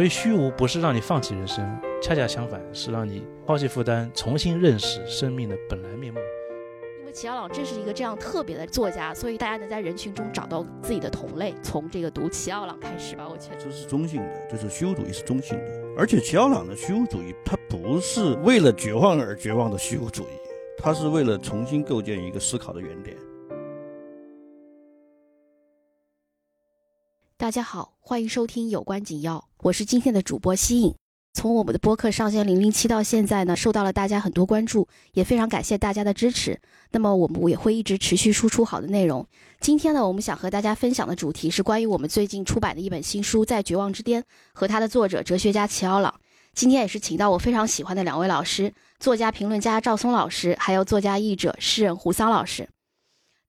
[0.00, 6.18] 所以虚无不是让你放弃人生，恰恰相反，是让你抛弃负担，重新认识生命的本来面目。
[7.00, 11.54] 因为齐奥朗正是一个这样特别的作家，所以大家能在人群中找到自己的同类。
[11.62, 20.32] 从这个读齐奥朗开始吧，我觉得这是中性的，就是虚无主义是中性的，而且齐奥朗的虚无主义，它不是为了绝望而绝望的虚无主义，
[20.78, 23.14] 它是为了重新构建一个思考的原点。
[27.36, 30.94] 大家好，欢迎收听有关紧要，我是今天的主播西影。
[31.34, 36.58] 从我们的播客上线零零七到现在呢，受到了大家很多关注，也非常感谢大家的支持。
[36.92, 39.26] 那么我们也会一直持续输出好的内容。
[39.60, 44.22] 今天呢，我们想和大家分享的主题是关于我们最近出版的一本新书《在绝望之巅》
[44.54, 46.14] 和它的作者哲学家齐奥朗。
[46.54, 52.66] 今天也是请到我非常喜欢的两位老师，作家评论家赵松老师，还有作家译者诗人胡桑老师。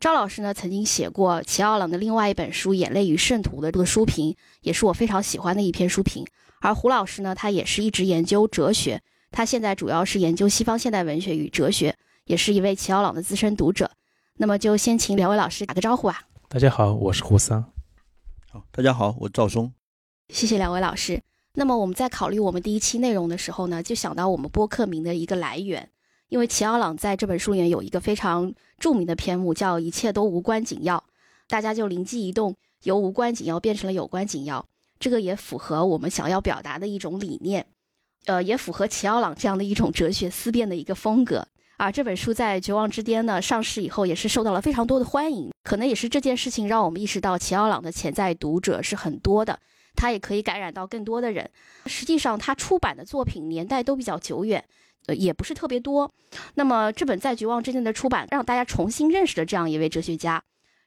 [0.02, 6.26] 赵老师呢，曾经写过齐奥朗的另外一本书《眼泪与圣徒》的这个书评，也是我非常喜欢的一篇书评。
[6.60, 13.92] 而胡老师呢，他也是一直研究哲学，他现在主要是研究西方现代文学与哲学，也是一位齐奥朗的资深读者。
[14.38, 16.24] 那么就先请两位老师打个招呼吧。
[16.50, 17.72] 大家好，我是胡桑。
[18.50, 19.72] 好，大家好，我赵松。
[20.30, 21.22] 谢谢两位老师。
[21.54, 25.92] 那么我们在考虑我们第一期内容的时候呢，就想到我们播客名的一个来源。
[26.32, 31.04] 因为齐奥朗在这本书里面有一个非常著名的篇目，叫“一切都无关紧要”，
[31.50, 34.66] 大家就灵机一动，由无关紧要变成了有关紧要。
[34.98, 37.68] 这个也符合我们想要表达的一种理念，
[38.28, 41.46] 呃，也符合齐奥朗这样的一种哲学思辨的一个风格。
[41.76, 45.52] 而这本书在《绝望之巅》呢上市以后，也是受到了非常多的欢迎。
[45.64, 49.60] 可能也是这件事情让我们意识到，齐奥朗的潜在读者是很多的，
[49.98, 51.52] 他也可以感染到更多的人。
[51.88, 54.64] 实际上，他出版的作品年代都比较久远。
[55.08, 56.12] 呃，也不是特别多。
[56.56, 60.42] 那么这本在绝望之间的出版，让大家重新认识了这样一位哲学家，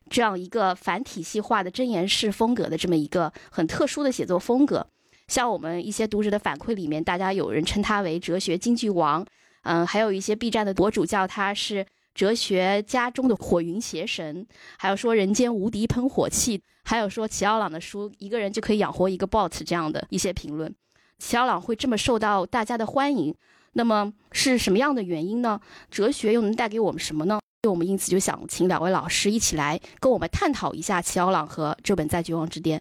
[0.09, 4.87] 这样一个反体系化的箴言式风格的这么一个很特殊的写作风格。
[5.27, 9.25] 像我们一些读者的反馈里面，大家有人称他为哲学京剧王，
[9.63, 14.47] 嗯，还有一些 B 站的博主叫他是哲学家中的火云邪神，
[14.79, 20.73] 还有说人间无敌喷火器，还有说齐奥朗的书一个人就可以养活一个 bot 这样的一些评论。
[21.19, 23.35] 齐奥朗会这么受到大家的欢迎。
[23.75, 25.61] 那么是什么样的原因呢？
[25.91, 27.39] 哲学又能带给我们什么呢？
[27.63, 32.79] 所以我们因此就想请两位老师一起来跟我们探讨一下齐奥朗和这本《在绝望之巅》。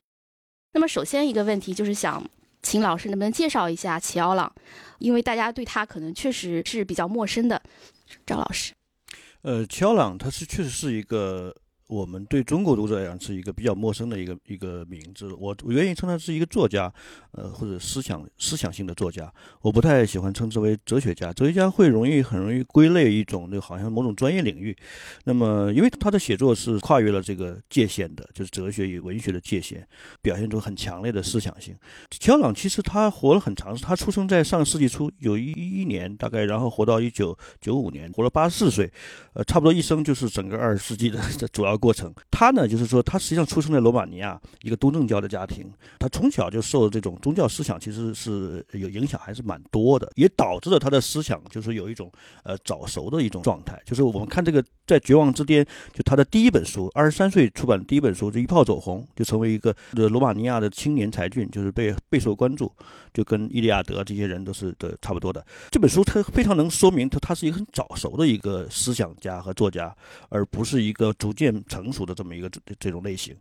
[0.74, 2.24] 那么首先一个问题就是想
[2.62, 4.54] 请老师能不能介绍一下齐奥朗，
[5.00, 7.62] 因为大家对他可能确实是比较陌生的。
[8.26, 8.74] 赵老师，
[9.42, 11.56] 呃，齐奥朗他是确实是一个。
[11.88, 16.92] 我们对中国读者来讲是一个比较陌生的一个一个名字，我我愿意称他是一个作家，
[17.32, 19.32] 呃，或者思想思想性的作家。
[19.62, 24.76] 我不太喜欢称之为哲学家，哲学家会容易很容易归类一种就好像某种专业领域。
[25.26, 29.86] 那么，因为他的写作是跨越了这个界限的，就是哲学与文学的界限，
[30.22, 31.76] 表现出很强烈的思想性。
[32.10, 38.90] 乔朗其实他活了很长，他出生在上世纪初，有一一年大概，然后活到一九九五年，活了八十四岁，
[39.34, 41.20] 呃，差不多一生就是整个二十世纪的
[41.52, 41.73] 主要。
[41.78, 52.12] 过程，他呢，就是说，他实际上出生在罗马尼亚一个东正教的家庭，他从小就受这种宗教思想，其实是有影响，还是蛮多的，也导致了他的思想就是有一种
[52.44, 53.82] 呃早熟的一种状态。
[53.86, 62.72] 就是我们看这个在绝望之巅，就他的第一本书，二十三岁出版的第一本书，就一炮走红，就成为一个罗马尼亚的青年才俊，就是被备受关注，
[63.14, 65.46] 就跟伊利亚德这些人都是的差不多的。
[65.72, 69.96] 这本书他非常能说明他他是一个很早熟的一个思想家和作家，
[70.30, 71.63] 而不是一个逐渐。
[71.68, 73.36] 成熟的这么一个这这种类型，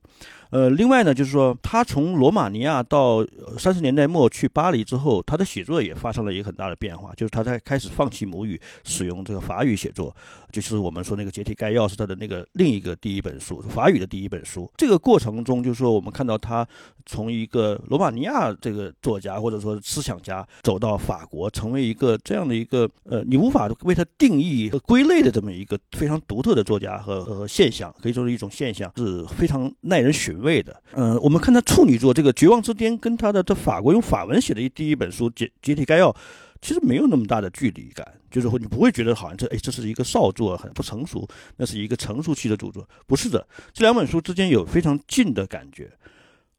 [0.50, 3.26] 呃，另外呢，就是说他从罗马尼亚到
[3.58, 10.14] 三十年代末去巴黎之后，他的写作也发生了一个很大的变化，就是他在开始放弃母语，使用这个法语写作，
[10.52, 14.70] 就是我们说那个解体概要是他的那个另一个第一本书，法语的第一本书。
[14.76, 16.64] 这个过程中，就是说我们看到他
[17.04, 28.11] 从一个罗马尼亚这个作家或者说思想家，走到法国，成为一个这样的一个呃，你无法为他定义和归类的这么一个非常独特的作家和和现象，可以。
[28.12, 30.82] 就是一种现象是非常耐人寻味的。
[30.94, 36.12] 嗯，我们看他处女作这个《绝望之巅》，跟他的这法国用法文写的第一本书《解解体概要》，
[36.60, 38.06] 其实没有那么大的距离感。
[38.30, 41.28] 就是说，你不会觉得好像这哎，这是一个少作，很不成熟，
[41.58, 42.88] 那是一个成熟期的著作。
[43.06, 45.90] 不是的，这两本书之间有非常近的感觉，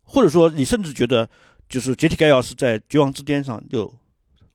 [0.03, 1.27] 或者说，你甚至觉得，
[1.67, 3.91] 就是《解体概要》是在《绝望之巅》上就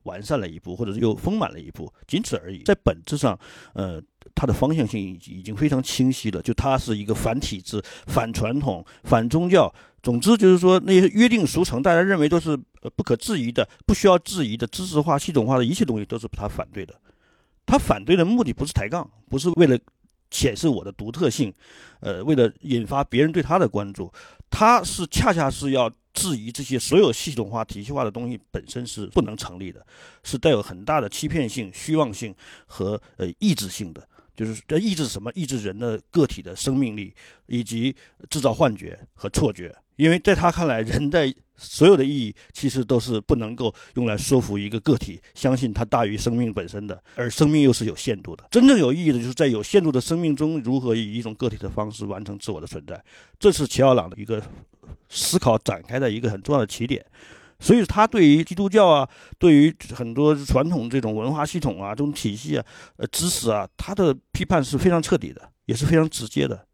[0.05, 2.63] 完善了一步，或者是又丰满了一步，仅此而已。
[2.65, 3.39] 在本质上，
[3.73, 4.03] 呃。
[4.35, 9.73] 它的方向性已已经非常清晰了，就它是一个反体制、反传统、反宗教。
[10.01, 12.51] 总之就是说，那些约定俗成、大家认为都是
[12.83, 16.95] 呃不可质疑的、不需要质疑的知识化、系统化的一切东西，都是他反对的。
[17.67, 19.77] 他反对的目的不是抬杠，不是为了
[20.31, 21.53] 显示我的独特性，
[22.01, 24.13] 呃，为了引发别人对他的关注，
[24.51, 25.91] 他是恰恰是要。
[26.19, 29.87] 质疑这些所有系统化、体系化的东西本身是不能成立的，
[30.25, 32.35] 是带有很大的欺骗性、虚妄性
[32.67, 34.07] 和呃抑制性的。
[34.37, 35.33] 就是这抑制什么？
[35.35, 37.13] 抑制人的个体的生命力，
[37.47, 37.95] 以及
[38.31, 39.75] 制造幻觉和错觉。
[39.97, 48.47] 因为在他看来，人的所有的意义其实都是不能够用来说服一个个体相信它大于生命本身的，而生命又是有限度的。
[48.49, 53.03] 真正有意义的，就是在有限度的生命中，如何以一种个体的方式完成自我的存在。
[53.41, 54.41] 这是齐奥朗的一个
[55.09, 57.05] 思考展开的一个很重要的起点。
[57.61, 62.65] 所以，他对于基督教啊，对于很多传统这种文化系统啊、这种体系啊、
[62.99, 66.67] 呃知识啊，他的批判是非常彻底的，也是非常直接的。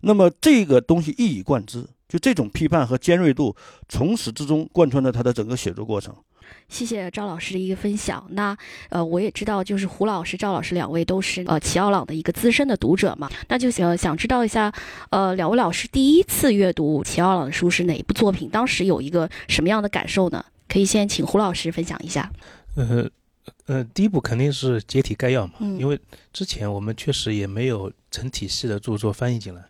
[0.00, 3.54] 那么，这个东西一以贯之，就这种批判和尖锐度，
[3.90, 6.16] 从始至终贯穿了他的整个写作过程。
[6.68, 8.26] 谢谢赵老师的一个分享。
[8.30, 8.56] 那
[8.88, 13.30] 呃，我也知道，就是胡老师、赵老师两位都是呃齐奥朗的一个资深的读者嘛。
[13.48, 14.72] 那就想想知道一下，
[15.10, 18.48] 呃，两位老师第一次阅读齐奥朗的书是哪一部作品？
[18.48, 20.44] 当时有一个什么样的感受呢？
[20.68, 22.32] 可以先请胡老师分享一下。
[22.76, 23.10] 呃
[23.66, 25.98] 呃，第一部肯定是解体概要嘛，嗯因为
[26.32, 29.62] 之前我们确实也没有成体系的著作翻译进来。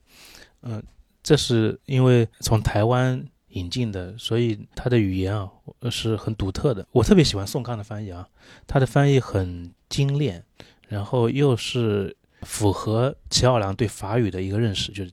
[0.63, 0.81] 嗯、
[1.23, 3.21] 这是因为从台湾
[3.53, 5.51] 引进的，所以他的语言啊
[5.91, 6.87] 是很独特的。
[6.93, 8.29] 我特别喜欢宋康的翻译啊，
[8.67, 10.45] 他的翻译很精炼，
[10.89, 15.13] 然后又是符合齐奥良对法语的一个认识，就是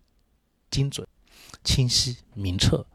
[0.72, 1.06] 精准、
[1.64, 2.86] 清晰、明澈。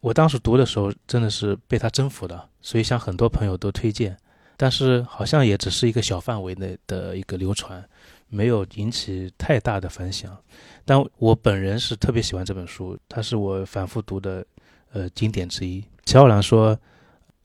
[0.00, 4.16] 我当时读的时候真的是被他征服的，所以向很多朋友都推荐，
[4.56, 7.84] 但是好像也只是一个小范围内的一个流传，
[8.28, 10.36] 没有引起太大的反响。
[10.84, 14.44] 但我本人是特别喜欢这本书，它是我反复读的
[14.92, 15.84] 呃经典之一。
[16.04, 16.78] 齐奥朗说，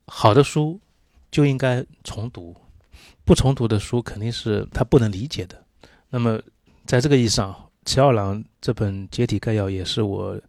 [0.06, 0.80] 好的书
[1.32, 2.56] 就应该重读，
[3.26, 5.64] 不重读的书肯定是他不能理解的。
[6.10, 6.40] 那么
[6.86, 7.56] 在这个意义上，
[7.86, 10.40] 齐奥朗这本《解体概要》也是我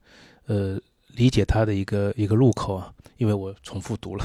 [0.47, 4.25] 呃理解他的一个一个入口啊，因为我重复读了。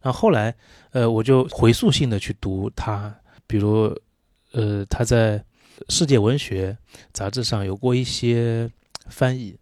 [0.00, 0.54] 然后后来
[0.90, 3.14] 呃我就回溯性的去读他，
[3.46, 3.94] 比如
[4.52, 5.38] 呃他在
[5.88, 6.76] 《世界文学》
[7.12, 8.70] 杂志上有过一些
[9.06, 9.56] 翻译，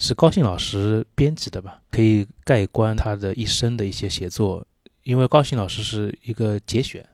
[0.00, 4.66] 是高兴老师编辑的吧，可以概观他的一生的一些写作。
[5.02, 7.06] 因为高兴老师是一个节选，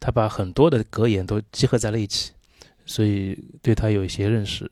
[0.00, 2.32] 他把很多的格言都集合在了一起，
[2.84, 4.68] 所以对他有一些认识。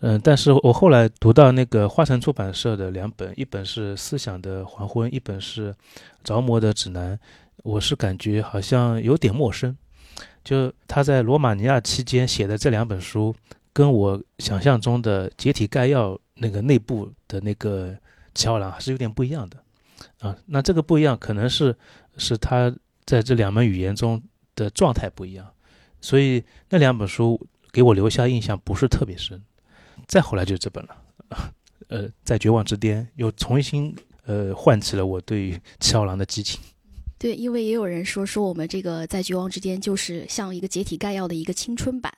[0.00, 5.72] 嗯，但是我后来读到那个花城出版社的两本，一本是《思想的黄昏》，一本是
[6.24, 7.16] 《着魔的指南》，
[7.64, 9.76] 我是感觉好像有点陌生。
[10.42, 13.34] 就他在罗马尼亚期间写的这两本书，
[13.78, 17.96] 跟我想象中的解体概要那个内部的那个
[18.34, 19.62] 齐奥良还是有点不一样的
[20.18, 20.36] 啊。
[20.46, 21.72] 那这个不一样，可能是
[22.16, 24.20] 是他在这两门语言中
[24.56, 25.48] 的状态不一样，
[26.00, 27.40] 所以那两本书
[27.70, 29.40] 给我留下印象不是特别深。
[30.08, 30.96] 再后来就是这本了，
[31.86, 33.94] 呃，在绝望之巅又重新
[34.26, 36.60] 呃唤起了我对于齐奥良的激情。
[37.16, 42.12] 对，因为也有人说说我们这个在绝望之间就是像一个解体概要的一个青春版，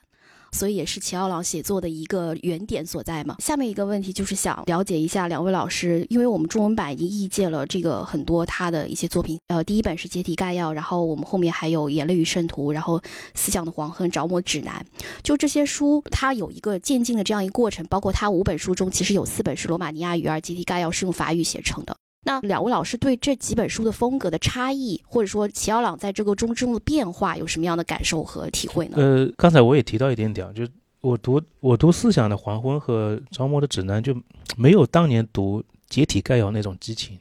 [0.51, 3.35] 所以也是齐奥朗写作的一个原点所在嘛。
[3.39, 13.01] 下面一个问题就是想了解一下两位老师，因为我们中文版已经译介了这个很多他的一些作品，呃，第一本是解体概要，然后我们后面还有眼泪与圣徒，然后
[13.33, 14.85] 思想的黄昏、着魔指南，
[15.23, 21.95] 就这些书它有一个渐进的这样一个过程，包括它五本书中其实有四本是罗马尼亚语，而解体概要是用法语写成的。
[22.23, 28.97] 那两位老师对这几本书的风格的差异，或者说齐奥朗在这个中中的变化，有什么样的感受和体会呢？
[28.97, 30.67] 呃，刚才我也提到一点点，就
[30.99, 34.15] 我读我读《思想的黄昏》和《着魔的指南》，就
[34.55, 37.17] 没有当年读《解体概要》那种激情，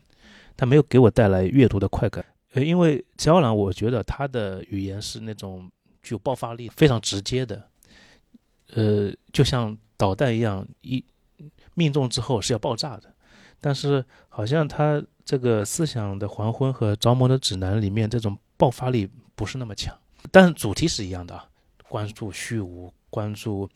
[0.54, 2.22] 它没有给我带来阅读的快感。
[2.52, 5.70] 呃，因为齐奥朗，我觉得他的语言是那种
[6.02, 7.68] 具有爆发力、非常直接的，
[8.74, 11.02] 呃，就像导弹一样，一
[11.72, 13.04] 命中之后是要爆炸的。
[13.62, 14.02] 但是
[14.40, 19.94] 好像他这个思想的黄昏和着魔的指南里面这种爆发力不是那么强，
[20.30, 21.46] 但主题是一样的啊，
[21.86, 23.68] 关注虚无，关注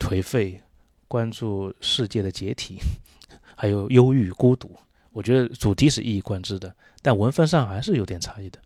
[0.00, 0.60] 颓废，
[1.06, 2.80] 关注世界的解体，
[3.54, 4.76] 还有忧郁、孤独。
[5.12, 8.58] 我觉得主题是一以贯之的，但文风上还是有点差异的。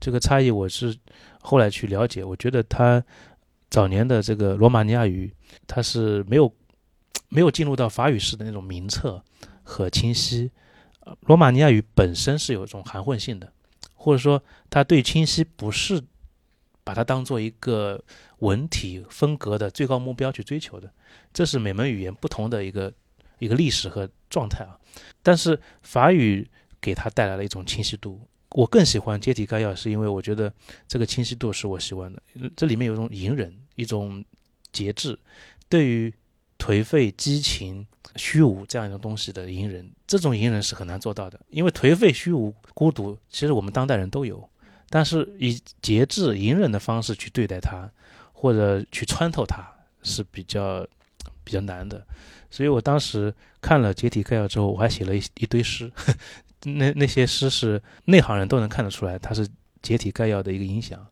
[0.00, 0.96] 这个差异我是
[1.42, 3.04] 后来去了解，我觉得他
[3.68, 5.30] 早年的这个罗马尼亚语，
[5.66, 6.50] 它是没有
[7.28, 9.22] 没有进入到法语式的那种明澈。
[9.68, 10.48] 和清晰，
[11.20, 13.52] 罗马尼亚语本身是有一种含混性的，
[13.94, 16.02] 或者说它对清晰不是
[16.82, 18.02] 把它当做一个
[18.38, 20.92] 文体风格的最高目标去追求的，
[21.32, 22.92] 这是每门语言不同的一个
[23.38, 24.78] 一个历史和状态啊。
[25.22, 26.48] 但是法语
[26.80, 28.20] 给它带来了一种清晰度，
[28.50, 30.52] 我更喜欢阶梯概要，是因为我觉得
[30.86, 32.22] 这个清晰度是我喜欢的，
[32.56, 34.24] 这里面有一种隐忍，一种
[34.72, 35.18] 节制，
[35.68, 36.12] 对于
[36.58, 37.86] 颓废激情。
[38.16, 44.48] 虚无这样一种东西的隐忍，这种隐忍是很难做到的，因为颓废、虚无、孤独，其实我们当代人都有，
[44.88, 47.90] 但是以节制、隐忍的方式去对待它，
[48.32, 49.66] 或者去穿透它，
[50.02, 50.86] 是比较
[51.44, 52.04] 比较难的。
[52.50, 55.90] 所以我当时看了解体概要之后，我还写了一一堆诗，
[56.64, 59.46] 那那些诗是内行人都能看得出来，它是
[59.82, 61.06] 解体概要的一个影响。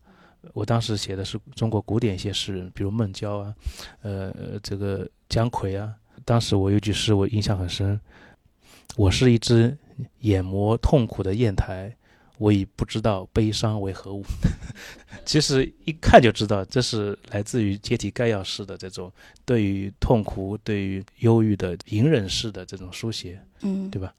[0.52, 3.54] 我当时写的是中国古典一些诗人，比如孟郊啊，
[4.02, 4.32] 呃，
[4.62, 5.94] 这个姜夔啊。
[6.24, 8.00] 当时我有句诗我印象很深
[8.96, 9.76] ：“我是一只
[10.20, 11.94] 眼磨痛苦的砚台，
[12.38, 14.24] 我已不知道悲伤为何物。
[15.24, 19.12] ”其实一看就知道，这是来自于阶体概要式的这种
[19.44, 24.14] 对于痛苦、对于忧郁的隐忍式的这种书写，嗯，对吧？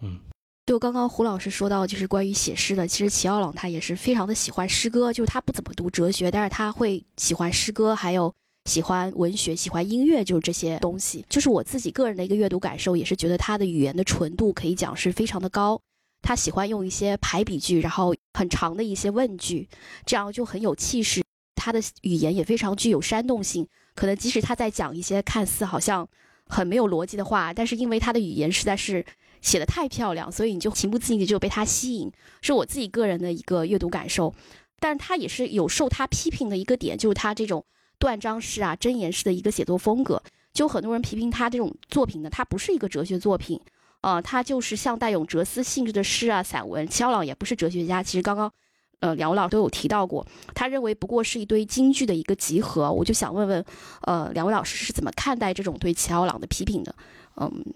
[0.00, 0.18] 嗯。
[0.66, 8.34] 就刚刚胡老师说到，就是关于写诗的，其实齐奥朗他也是非常的喜欢诗歌，就是他不怎么读哲学，但是他会喜欢诗歌，还有
[8.64, 11.24] 喜欢文学、喜欢音乐，就是这些东西。
[11.28, 15.80] 就是我自己个人的一个阅读感受，也是觉得他的语言的纯度可以讲是非常的高。
[16.22, 19.68] 他喜欢用一些排比句，然后很长的一些问句，
[20.06, 21.22] 这样就很有气势。
[21.54, 26.08] 他的语言也非常具有煽动性，可能即使他在讲一些看似好像
[26.46, 29.04] 很没有逻辑的话，但是因为他的语言实在是。
[29.42, 34.34] 写的太漂亮，所以你就情不自禁的就被他吸引，是我自己个人的一个阅读感受。
[34.80, 37.62] 但是他也是有受他批评的一个点，就是他这种
[37.98, 40.22] 断章式啊、箴言式的一个写作风格。
[40.52, 43.60] 就很多人批评他这种作品呢，它不是一个哲学作品，
[44.02, 46.86] 啊，它就是像带有哲思性质的诗啊、散文。
[46.86, 48.52] 齐奥朗也不是哲学家，其实刚刚，
[49.00, 50.24] 呃，两位老师都有提到过，
[50.54, 52.92] 他认为不过是一堆京剧的一个集合。
[52.92, 53.64] 我就想问问，
[54.02, 56.94] 呃，两位老师是怎么看待这种对齐奥朗的批评的？
[57.36, 57.74] 嗯。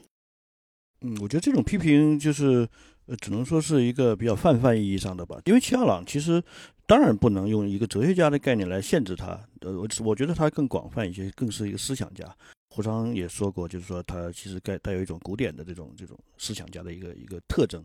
[1.00, 2.68] 嗯，我觉得这种批评就是，
[3.06, 5.40] 呃，只能说是一个比较泛泛意义上的吧。
[5.44, 6.42] 因为齐奥朗其实
[6.88, 12.24] 当然不能用一个哲学家的概念来限制他，呃，我我觉得他更广泛一些，更是一个思想家。
[12.70, 17.84] 胡商也说过，就是说他其实带带有一种古典的这种这种思想家的一个一个特征。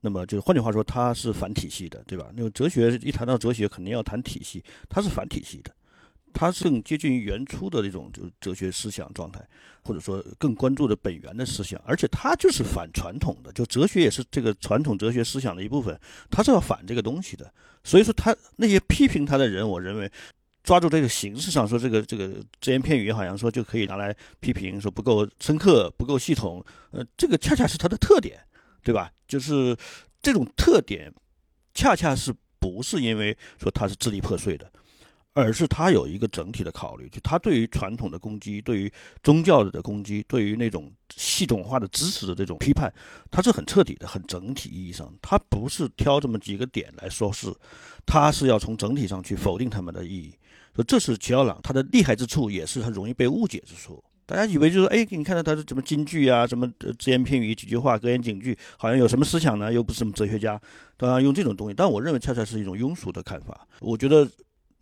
[0.00, 2.30] 那么就是换句话说，他是反体系的，对吧？
[2.36, 5.74] 那么哲学一谈到哲学，肯定要谈体系，他是反体系的。
[6.34, 9.40] 他是更接近于原初的这种就哲学思想状态，
[9.82, 15.98] 或者说更关注的本源的思想，而且他就是反传统的，就哲学也是这个传统哲学思想的一部分，
[16.30, 17.50] 他是要反这个东西的。
[17.84, 20.10] 所以说他那些批评他的人，我认为
[20.62, 28.40] 抓住这个形式上说这个这个只言片语，好像说就可以拿来批评，说不够深刻、不够系统，呃，这个恰恰是他的特点，
[28.82, 29.10] 对吧？
[29.28, 29.76] 就是
[30.20, 31.12] 这种特点，
[31.74, 34.70] 恰恰是不是因为说他是支离破碎的。
[35.34, 42.92] 而是他有一个整体的考虑，就他对于传统的攻击，对于宗教的攻击，对于那种系统化的知识的这种批判，
[43.32, 47.52] 他是很彻底的、很整体意义上，他不是挑这么几个点来说事，
[48.06, 50.32] 他是要从整体上去否定他们的意义。
[50.72, 54.02] 所以这是齐奥朗他的厉害之处，也是他容易被误解之处。
[54.26, 59.72] 大家以为就是哎，你看到他是什么金句啊，什么只言片语几句话、格言警句，好像有什么思想呢？
[59.72, 60.60] 又不是什么哲学家，
[60.96, 61.74] 当然用这种东西。
[61.74, 63.66] 但我认为恰恰是一种庸俗的看法。
[63.80, 64.30] 我觉得。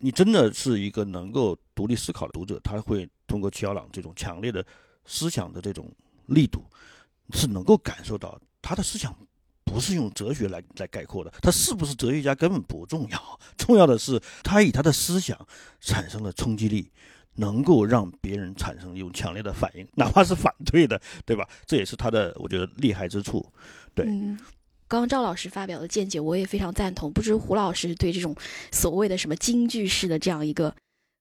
[0.03, 4.63] 你真的是一个能够独立思考的读者，他会通过齐奥朗这种强烈的
[5.05, 5.89] 思想的这种
[6.25, 6.61] 力度，
[7.31, 9.15] 是能够感受到他的思想
[9.63, 11.31] 不是用哲学来来概括的。
[11.41, 15.39] 他是不是哲学家根本不重要， 重要的是他以他的思想
[15.79, 16.91] 产生了冲击力，
[17.35, 21.47] 能够让别人产生一种强烈的反应，哪怕是反对的，对吧？
[21.65, 23.49] 这也是他的我觉得厉害之处，
[23.95, 24.05] 对。
[24.93, 27.11] 刚刚赵老师发表的见解，我也非常赞同。
[27.11, 28.35] 不知胡老师对这种
[28.71, 30.71] 所谓的什么京剧式的这样一个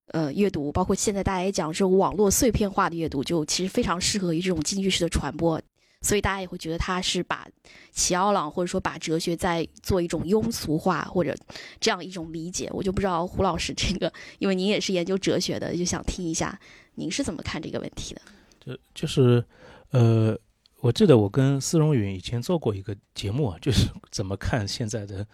[0.08, 5.58] 呃阅读，包括现在大家也讲这种网络碎片化的阅读，就其实非常适合于这种京剧式的传播。
[6.02, 7.48] 所以大家也会觉得他是把
[7.92, 11.34] 齐奥朗或者说把哲学在做一种庸俗化或者
[11.80, 12.68] 这样一种理解。
[12.72, 16.60] 我就不知道胡老师这个，因为您也是研究哲学的，就想听一下
[16.96, 18.20] 您是怎么看这个问题的。
[18.60, 19.42] 就就是
[19.92, 20.38] 呃。
[20.82, 25.24] 我记得我跟司荣允以前做过一个节目，就是 怎么看现在的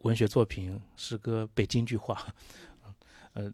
[0.00, 2.34] 文学作品、诗歌被京剧化。
[3.32, 3.50] 呃，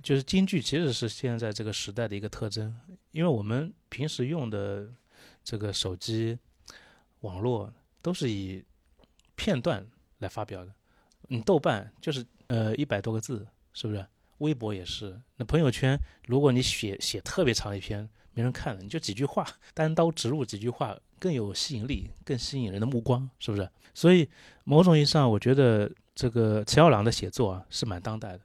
[0.00, 2.72] 就是京剧其实是现在这个时代的一个特征，
[3.10, 4.88] 因为我们平时用的
[5.42, 6.38] 这个手机、
[7.22, 8.64] 网络都是以
[9.34, 9.84] 片段
[10.18, 10.72] 来发表的。
[11.22, 14.06] 你豆瓣就是呃一百多个字，是不是？
[14.38, 15.20] 微博也是。
[15.34, 15.98] 那朋友圈，
[16.28, 18.08] 如果你写写特别长一篇。
[18.40, 23.68] 没人看了，你就几句话， 单刀直入几句话更有吸引力，更吸引人的目光，是不是？
[23.92, 24.26] 所以
[24.64, 28.40] 某种意义上，我觉得这个齐奥朗的写作啊是蛮当代的，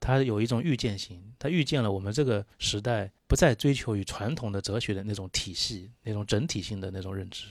[0.00, 7.46] 他有一种预见性，他预见了我们这个时代不再追求于传统的哲学的那种体系、那种整体性的那种认知，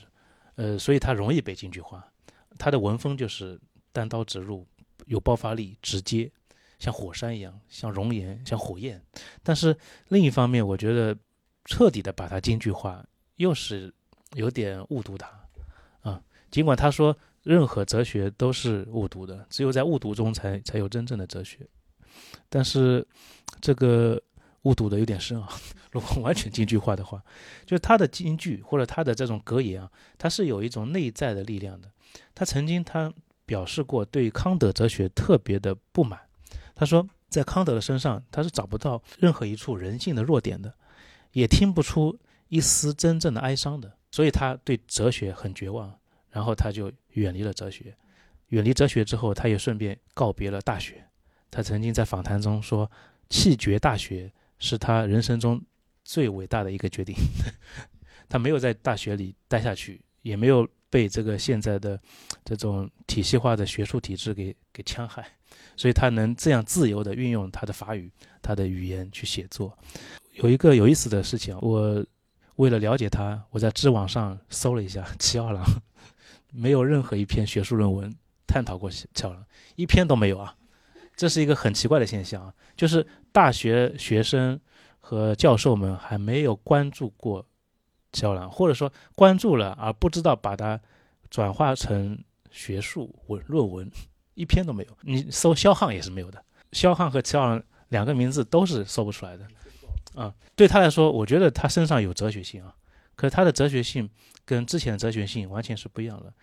[0.55, 2.05] 呃，所以他容易被京剧化。
[2.57, 3.57] 他的文风就是
[3.93, 4.67] 单刀直入，
[5.05, 6.29] 有爆发力，直接，
[6.77, 9.01] 像火山一样，像熔岩，像火焰。
[9.41, 9.77] 但是
[10.09, 11.15] 另一方面，我觉得。
[11.65, 13.93] 彻底的把它京剧化，又是
[14.33, 15.29] 有点误读他
[16.01, 16.21] 啊。
[16.51, 21.67] 尽管他说任何哲学都是误读的，只有在误读中才才有真正的哲学，
[22.49, 23.05] 但是
[23.61, 24.21] 这个
[24.63, 25.49] 误读的有点深啊。
[25.91, 27.23] 如果完全京剧化的话，
[27.65, 31.91] 就是他的京剧或者他的这种格言啊，他是有一种内在的力量的。
[32.35, 33.11] 他曾经他
[33.45, 36.19] 表示过对康德哲学特别的不满，
[36.75, 40.71] 他说在康德的身上他是找不到任何一处人性的弱点的，
[41.31, 45.97] 也听不出一丝真正的哀伤的，所以他对哲学很绝望，
[46.29, 47.95] 然后他就远离了哲学。
[48.47, 51.05] 远离哲学之后，他也顺便告别了大学。
[51.51, 52.89] 他曾经在访谈中说，
[53.29, 55.61] 弃绝大学是他人生中。
[56.01, 57.13] 最伟大的一个决定，
[58.27, 62.01] 他没有在大学里待下去，也没有被这个现在的
[62.43, 65.23] 这种体系化的学术体制给给戕害，
[65.77, 69.77] 所以他能这样自由的运用他的法语、他的语言去写作。
[70.43, 72.05] 有一个有意思的事情，我
[72.55, 75.63] 为了了解他，我在知网上搜了一下 齐奥郎，
[76.51, 78.13] 没有任何一篇学术论文
[78.47, 80.55] 探讨过齐奥郎，一篇都没有啊！
[81.15, 84.59] 这是一个很奇怪的现象啊，就是大学学生。
[85.01, 87.43] 和教授们还没有关注过
[88.11, 90.79] 齐奥郎，或者说关注了而不知道把它
[91.31, 92.15] 转化成
[92.51, 93.89] 学术文论文，
[94.35, 94.89] 一篇都没有。
[95.01, 99.47] 你搜肖汉也是没有的，肖汉和齐奥郎两个名字都是搜不出来的。
[100.15, 102.75] 啊，对他来说，我觉得他身上有哲学性啊，
[103.15, 104.09] 可他的哲学性
[104.45, 106.33] 跟之前的哲学性完全是不一样的。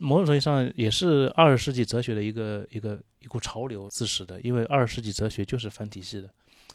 [0.00, 6.28] 某种程度上也是二十世纪哲学的一个一个一股潮流自始的，因为二十世纪哲学就是反体系的。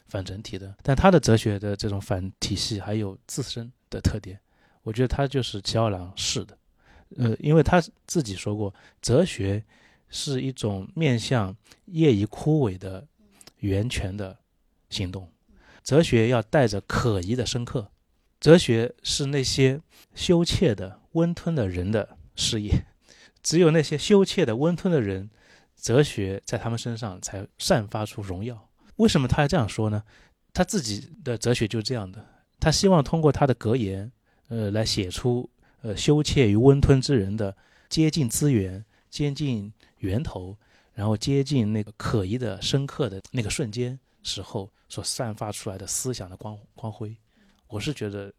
[0.06, 4.40] 反整体的，但他的哲学的这种反体系还有自身的特点，
[4.82, 6.56] 我觉得他就是齐奥郎式的，
[7.18, 9.62] 呃，因为他自己说过，哲学
[10.08, 11.54] 是一种面向
[11.84, 13.06] 业已枯萎的
[13.58, 14.34] 源泉的
[14.88, 15.30] 行动，
[15.88, 17.90] 哲学要带着可疑的深刻，
[18.38, 19.80] 哲学是那些
[20.14, 22.84] 羞怯的温吞的人的事业，
[23.42, 25.30] 只有那些羞怯的温吞的人，
[25.80, 28.68] 哲学在他们身上才散发出荣耀。
[28.96, 30.02] 为什么他要这样说呢？
[30.52, 32.22] 他自己的哲学就是这样的。
[32.60, 34.12] 他希望通过他的格言，
[34.48, 35.48] 呃，来写出
[35.80, 37.56] 呃羞怯与温吞之人的
[37.88, 40.54] 接近资源、接近源头，
[40.92, 47.16] 然后接近那个可疑的深刻的那个瞬间时候所散发出来的思想的光光辉。
[47.68, 48.32] 我是觉得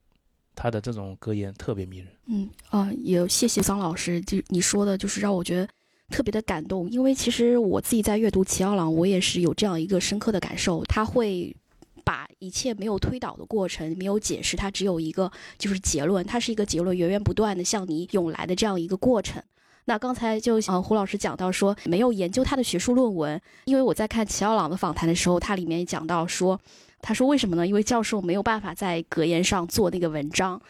[0.56, 2.08] 他的这种格言特别迷人。
[2.28, 5.68] 嗯啊，也谢谢桑老师，就你说的，就是让我觉得。
[6.12, 10.84] 特别的感动，因为其实我自己在阅读齐奥朗，我也是有这样一个深刻的感受。
[10.86, 11.56] 他会
[12.04, 19.40] 把一切没有推导的过程，没有解释，它只有一个就是结论，它是一个结论源源不断的向你涌来的这样一个过程。
[19.86, 26.60] 那刚才就嗯胡老师讲到说没有研究他的学术论文，因为我在看齐奥朗的访谈的时候，他里面讲到说。
[27.02, 27.66] 他说：“为什么呢？
[27.66, 30.62] 因为教授没有办法在格言上做那个文章。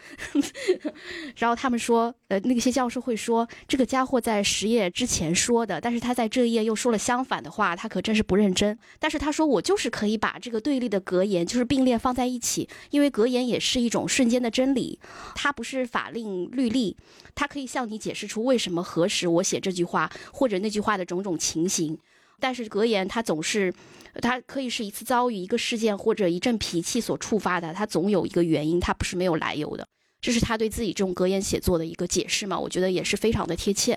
[1.36, 8.78] 然后他们说，呃，那些教授会说，这个家伙在十页之前说的，但是他在这一页又说了相反的话，他可真是不认真。
[8.98, 15.00] 但是他说，我就是可以把这个对立的格言就是并列放在一起，因为格言也是一种瞬间的真理，
[15.34, 16.96] 它不是法令律例，
[17.34, 21.98] 它可以向你解释出为什么何时我写这句话或者那句话的种种情形。
[22.40, 23.72] 但是格言它总是。”
[24.20, 29.86] 它可以是一次遭遇、一个事件或者一阵脾气所触发的，它总有一个原因，它不是没有来由的。
[30.20, 32.58] 这是他对自己这种格言写作的一个解释嘛？
[32.58, 33.96] 我觉得也是非常的贴切。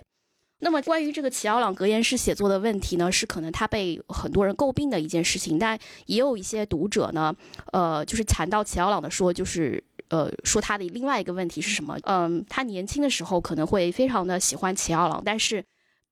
[0.60, 7.36] 那么关于这个齐奥朗格言式写作的问题呢，是可能他被很多人诟病的一件事情，但也有一些读者呢，
[7.72, 11.98] 呃，就是谈到齐奥朗的说，就是呃，说他的另外一个问题是什么？
[12.04, 15.66] 嗯，他年轻的时候可能会非常的喜欢齐奥朗，但是。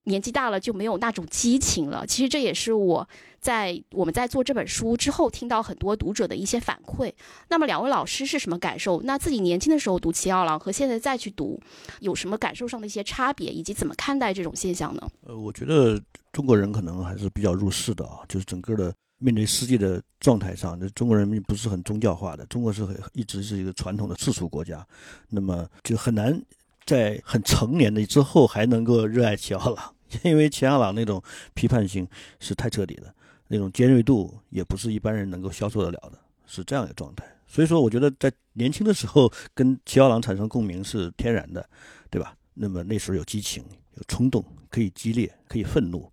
[0.06, 2.06] 年纪大了就没有那种激情了。
[2.06, 3.08] 其实这也是我
[3.40, 7.12] 在我们在做这本书之后听到很多读者的一些反馈。
[7.50, 9.02] 那么两位老师是什么感受？
[9.04, 11.60] 那自己年轻的时候读七二郎和现在再去读，
[12.00, 15.10] 有什么感受上的一些差别，以及怎么看待这种现象呢？
[15.26, 24.86] 呃，我觉得中国人可能还是比较入世的啊，就是整个的面对世界的状态上，这中国人民不是很宗教化的，中国是很一直是一个传统的世俗国家，
[25.30, 26.42] 那么就很难。
[26.92, 31.24] 在很成年的之后还能够热爱齐奥朗， 因为齐奥朗那种
[31.54, 32.06] 批判性
[32.42, 33.14] 是太彻底了，
[33.48, 37.26] 那种尖锐度也不是一般人能够消受得了的，是这样一个状态。
[37.48, 41.66] 所以说，我觉得在年轻的时候跟齐奥朗产生共鸣是天然的，
[42.10, 42.36] 对吧？
[42.56, 43.64] 那么那时候有激情、
[43.96, 46.12] 有冲动，可以激烈，可以愤怒。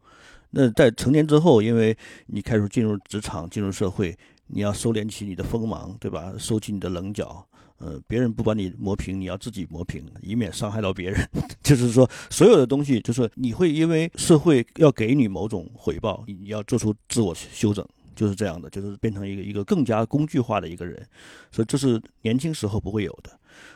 [0.50, 6.32] 那在成年之后，因为你开始进入职场、进入社会，你要收敛起你的锋芒，对吧？
[6.38, 7.44] 收起你的棱角。
[7.78, 11.28] 呃，别人不把你磨平，你要自己磨平，以免伤害到别人。
[11.62, 17.86] 就是说，所有的东西，就是你会因为社会要给你某种回报，你要做出自我修整，
[18.16, 21.06] 就是这样的，就是变成一个一个更加工具化的一个人，
[21.52, 23.30] 所以这是年轻时候不会有的。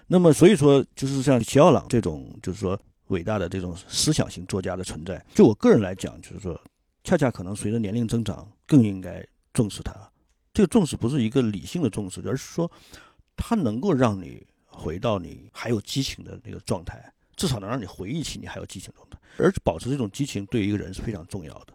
[0.09, 6.61] 那么所以说，就是像齐奥朗这种，就是说伟大的这种思想型作家的存在，就我个人来讲，就是说，
[7.05, 9.95] 恰恰可能随着年龄增长，更应该重视他。
[10.55, 12.71] 这个重视不是一个理性的重视，而是说，
[13.37, 19.19] 它能够让你回到你还有激情的那个状态，至少能让你回忆起你还有激情状态。
[19.39, 21.75] 而保持这种激情，对一个人是非常重要的。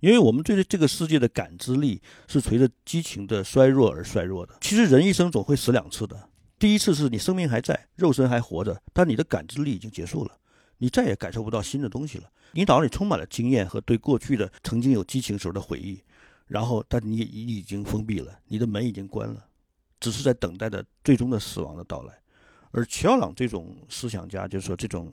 [0.00, 4.54] 因为我们对这个世界的感知力是随着激情的衰弱而衰弱的。
[4.60, 10.36] 其实人一生总会死两次的，第一次是你生命还在，肉身还活着，但你的感知力已经结束了，
[10.76, 12.24] 你再也感受不到新的东西了。
[12.52, 15.98] 你脑子里充满了经验和对过去的曾经有激情时候的回忆，
[16.46, 19.46] 然后但你已经封闭了，你的门已经关了，
[20.04, 22.12] 只是在等待着最终的死亡的到来。
[22.72, 25.10] 而齐奥朗这种思想家，就是说这种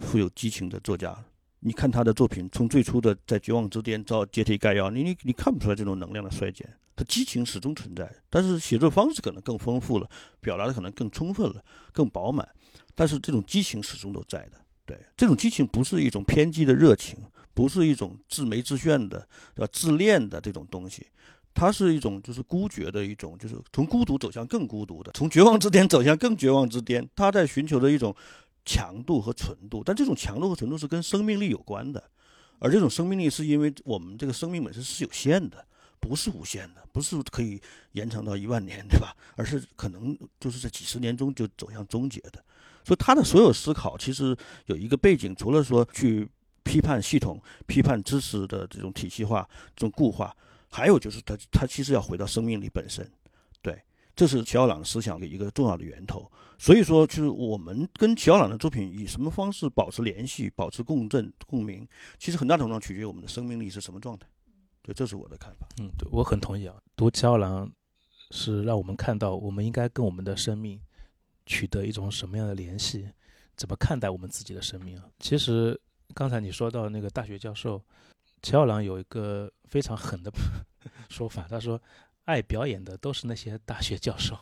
[0.00, 1.16] 富有激情的作家。
[1.60, 10.06] 你看他的作品，从最初的在绝望之巅到阶梯概要，你你你看不出来这种能量的衰减，他激情始终存在，但是写作方式可能更丰富了，
[10.40, 12.46] 表达的可能更充分了，更饱满，
[12.94, 14.60] 但是这种激情始终都在的。
[14.84, 17.18] 对，这种激情不是一种偏激的热情，
[17.54, 19.70] 不是一种自媒自炫的，对吧？
[19.72, 21.06] 自恋的这种东西，
[21.58, 28.14] 它是一种就是孤绝的一种，就是从孤独走向更孤独的，从绝望之巅走向更绝望之巅，他在寻求的一种。
[28.64, 32.04] 强度和纯度，但这种强度和纯度是跟生命力有关的，
[32.58, 35.64] 而这种生命力是因为我们这个生命本身是有限的，
[35.98, 37.58] 不是无限的，不是可以
[37.92, 39.16] 延长到一万年，对吧？
[39.36, 42.44] 而是可能就是在几十年中就走向终结的。
[42.84, 46.28] 所以他的所有思考其实有一个背景，除了说去
[46.62, 50.36] 批判系统、批判知识的这种体系化、这种固化，
[50.70, 53.08] 还有就是他他其实要回到生命力本身。
[53.60, 53.82] 对，
[54.14, 56.30] 这是齐奥朗思想的一个重要的源头。
[56.58, 61.86] 所以说，就是我们跟齐奥朗的作品以什么方式保持联系、保持共振、共鸣，
[62.18, 64.26] 其实很大程度上取决于我们的生命力是什么状态。
[64.82, 65.68] 对，这是我的看法。
[65.80, 66.74] 嗯，对我很同意啊。
[66.96, 67.70] 读齐奥朗
[68.32, 70.80] 是让我们看到，我们应该跟我们的生命
[71.46, 73.08] 取得一种什么样的联系，
[73.56, 75.04] 怎么看待我们自己的生命啊？
[75.20, 75.80] 其实
[76.12, 77.80] 刚才你说到那个大学教授
[78.42, 80.30] 齐奥朗有一个非常狠的
[81.08, 81.80] 说法，他说。
[82.28, 84.36] 爱表演的都是那些大学教授，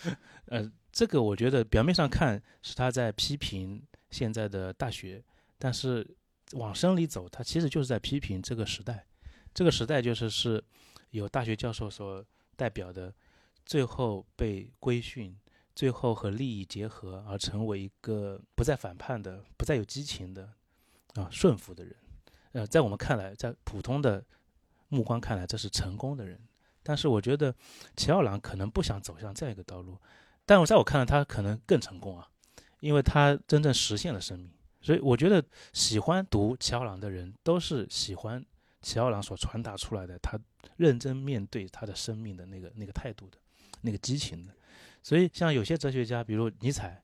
[0.44, 5.24] 呃，这个我觉得表面上看是他在批评现在的大学，
[5.56, 6.06] 但是
[6.52, 9.06] 往深里走，他其实就是在批评这个时代。
[9.54, 10.62] 这个时代就是是
[11.12, 12.22] 有大学教授所
[12.56, 13.10] 代表的，
[13.64, 15.34] 最后被规训，
[15.74, 20.52] 最后和利益结合而成为一个不再反叛的、不再有激情的
[21.14, 21.96] 啊顺服的人。
[22.52, 24.24] 呃，在我们看来，在普通的
[24.88, 26.38] 目光看来，这是成功的人。
[26.82, 27.54] 但是我觉得
[27.96, 29.96] 齐奥朗可能不想走向这样一个道路，
[30.46, 32.26] 但我在我看来，他可能更成功啊，
[32.80, 34.50] 因为他真正实现了生命。
[34.80, 38.44] 所以我觉得喜欢读齐奥朗的人，都是喜欢
[38.80, 40.40] 齐奥朗所传达出来的他
[40.78, 43.36] 认真面对他的生命的那个那个态度的
[43.82, 44.54] 那个激情的。
[45.02, 47.02] 所以像有些哲学家，比如尼采，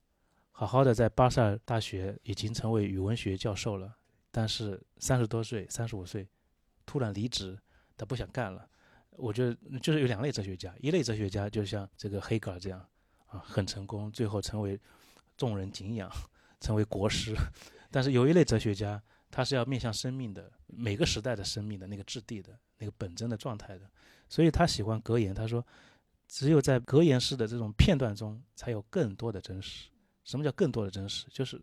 [0.52, 3.94] 好好的在巴塞尔大学已经成为语文学教授了，
[4.36, 6.28] 但是三十多岁、三十五岁
[6.84, 7.58] 突然离职，
[7.96, 8.68] 他不想干了。
[9.12, 12.86] 我觉得就是有两类哲学家，一类哲学家就像这个黑格尔这样，
[13.28, 14.78] 啊，很成功，最后成为
[15.38, 16.12] 众人敬仰，
[16.60, 17.34] 成为国师。
[17.90, 23.90] 但是有一类哲学家，他是要面向生命的每个时代的生命的那个质地的那个本真的状态的，
[24.28, 25.32] 所以他喜欢格言。
[25.32, 25.66] 他说，
[26.28, 29.88] 只有在格言式的这种片段中，才有更多的真实。
[30.24, 31.26] 什么叫更多的真实？
[31.30, 31.58] 就是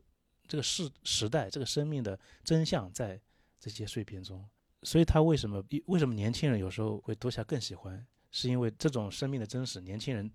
[0.54, 3.20] 这个时时代这个生命的真相在
[3.60, 4.48] 这些碎片中。
[4.84, 8.06] 所以他为什么为什么年轻人有时候会读起来更喜欢？
[8.30, 10.32] 是因为这种生命的真实，年轻人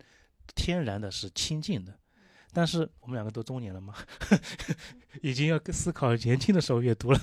[0.56, 1.96] 天然的是亲近的。
[2.52, 3.94] 但是我们两个都中年了嘛，
[5.22, 7.20] 已经要思考年轻的时候阅读了。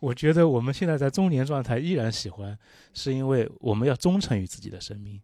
[0.00, 2.58] 我觉得我们现在在中年状态依然喜欢，
[2.94, 5.22] 是因为我们要忠诚于自己的生命，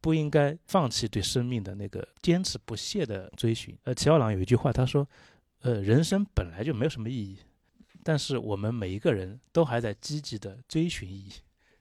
[0.00, 3.78] 不应该放弃对生命的那个坚持不懈的追寻。
[3.84, 5.06] 呃，齐奥朗有一句话，他说
[5.64, 7.38] ：“呃，人生本来就没有什么意义。”
[8.04, 11.32] 但是我们每一个人都还在积极的追寻意义，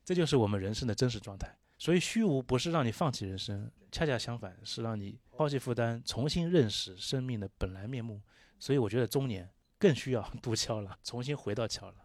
[0.05, 1.53] 这就是我们人生的真实状态。
[1.77, 8.21] 所以虚无不是让你放弃人生，恰恰相反是让你抛弃负担，重新认识生命的本来面目。
[8.57, 11.95] 所以我觉得中年更需要 读桥了，重新回到桥了。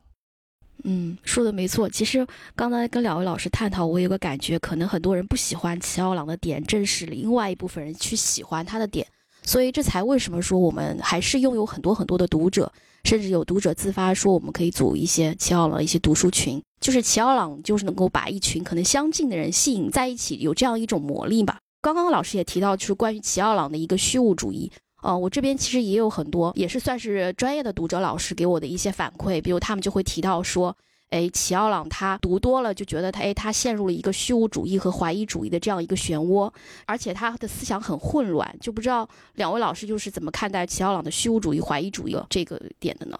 [0.83, 1.88] 嗯，说的没错。
[1.88, 9.07] 其实刚才跟两位老师探讨，我有个感觉，可能很多人不喜欢齐奥朗的点，正是另外一部分人去喜欢他的点。
[9.42, 12.72] 所以这才为什么说我们还是拥有很多很多的读者。
[13.05, 21.59] 甚至有读者自发说，我们可以组一些齐奥朗一些读书群，就是齐奥朗就是能够把一群可能相近的人吸引在一起，有这样一种魔力吧。
[21.81, 24.70] 刚刚老师也提到，就是关于齐奥朗的一个虚无主义。
[25.01, 30.77] 呃，我这边其实也有很多，也是算是专业的读者老师给我的一些反馈，比如他们就会提到说，
[31.11, 36.53] 哎，齐奥朗他读多了就觉得他哎，他陷入了一个虚无主义和怀疑主义的这样一个漩涡，
[36.87, 43.18] 而且他的思想很混乱，就不知道两位老师就是怎么看待齐奥朗的虚无主义、怀疑主义这个点的呢？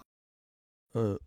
[0.93, 1.19] 呃。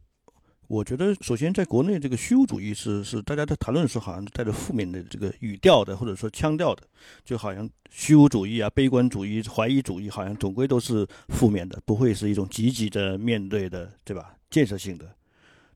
[0.68, 6.82] 我觉得，首先在国内，这个虚无主义是是大家在谈论的时候好像带着负面的这个语调的，或者说腔调的，
[7.26, 14.34] 就好像虚无主义啊、悲观主义、怀疑主义，好像总归都是负面的，不会是一种积极的面对的，对吧？
[14.48, 15.14] 建设性的。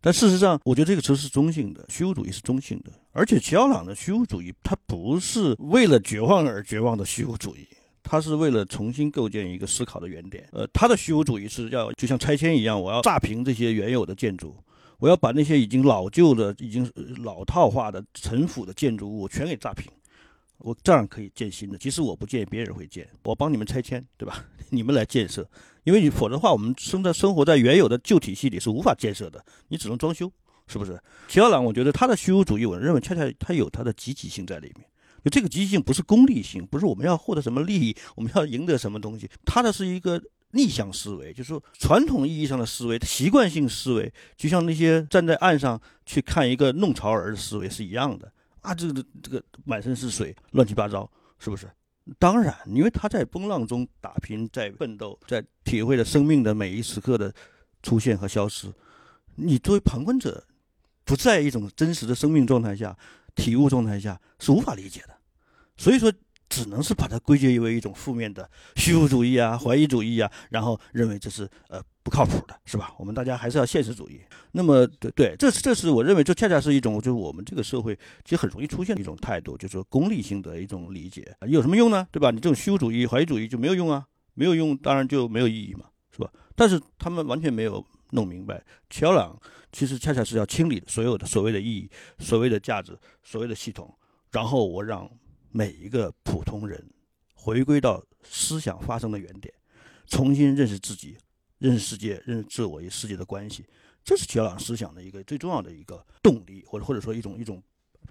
[0.06, 2.92] 但事实上，我觉得这个词是中性的，虚无主义是中性的。
[3.10, 7.66] 而且齐奥朗的虚无主义，他不是为了绝望而绝望的虚无主义，
[8.04, 10.48] 他是为了重新构建一个思考的原点。
[10.52, 14.56] 呃，他的虚无主义是要就像拆迁一样，我要炸平这些原有的建筑。
[14.98, 16.88] 我要把那些已经老旧的、已经
[17.24, 19.90] 老套化的、陈腐的建筑物全给炸平，
[20.58, 21.76] 我这样可以建新的。
[21.76, 24.44] 即使我不建，别人会建，我帮你们拆迁，对吧？
[24.70, 25.44] 你们来建设，
[25.86, 30.30] 因为你否则的话，我们生在生活在原有的旧体系里是无法建设的，你只能装修，
[30.66, 31.00] 是不是？
[31.28, 34.84] 齐奥朗，我觉得他的虚无主义，我认为恰恰他有他的积极性在里面。
[35.24, 40.20] 就这个积极性不是功利性，不是我们要获得什么利益，我们要赢得什么东西，他的是一个。
[40.52, 48.72] 逆向思维就是说，传统意义上的思维、习惯性思维，就像那些站在岸上去看一个弄潮儿的思维是一样的啊！
[48.72, 51.68] 这个这个满身是水，乱七八糟，是不是？
[52.18, 57.32] 当然，因为他在风浪中打拼，在奋斗，在体会着生命的每一时刻的
[57.82, 58.72] 出现和消失。
[59.34, 60.46] 你作为旁观者，
[61.04, 62.96] 不在一种真实的生命状态下、
[63.34, 65.16] 体悟状态下，是无法理解的。
[65.76, 66.12] 所以说。
[66.48, 72.94] 只能是把它归结为一种负面的虚无主义啊、怀疑主义啊，然后认为这是呃不靠谱的，是吧？
[72.98, 74.20] 我们大家还是要现实主义。
[74.52, 81.36] 那么，对对，这是这是我认为这恰恰是一种就是我们这个社会其实很容易出现的一种态度，就是说功利性的一种理解。
[81.48, 82.06] 有什么用呢？
[82.12, 82.30] 对吧？
[82.30, 86.30] 你这种虚无主义、怀疑主义就没有用啊，没有用，当然就没有意义嘛，是吧？
[86.54, 89.36] 但是他们完全没有弄明白，乔朗
[89.72, 93.92] 其实恰恰是要清理所有的所谓的意义、所谓的价值、所谓的系统，
[94.30, 95.10] 然后我让。
[95.56, 96.86] 每一个普通人
[97.32, 99.54] 回归到思想发生的原点，
[100.06, 101.16] 重新认识自己、
[101.56, 103.64] 认识世界、认识自我与世界的关系，
[104.04, 107.62] 这是乔朗思想的一个最重要的一个动力，或者或者说一种一种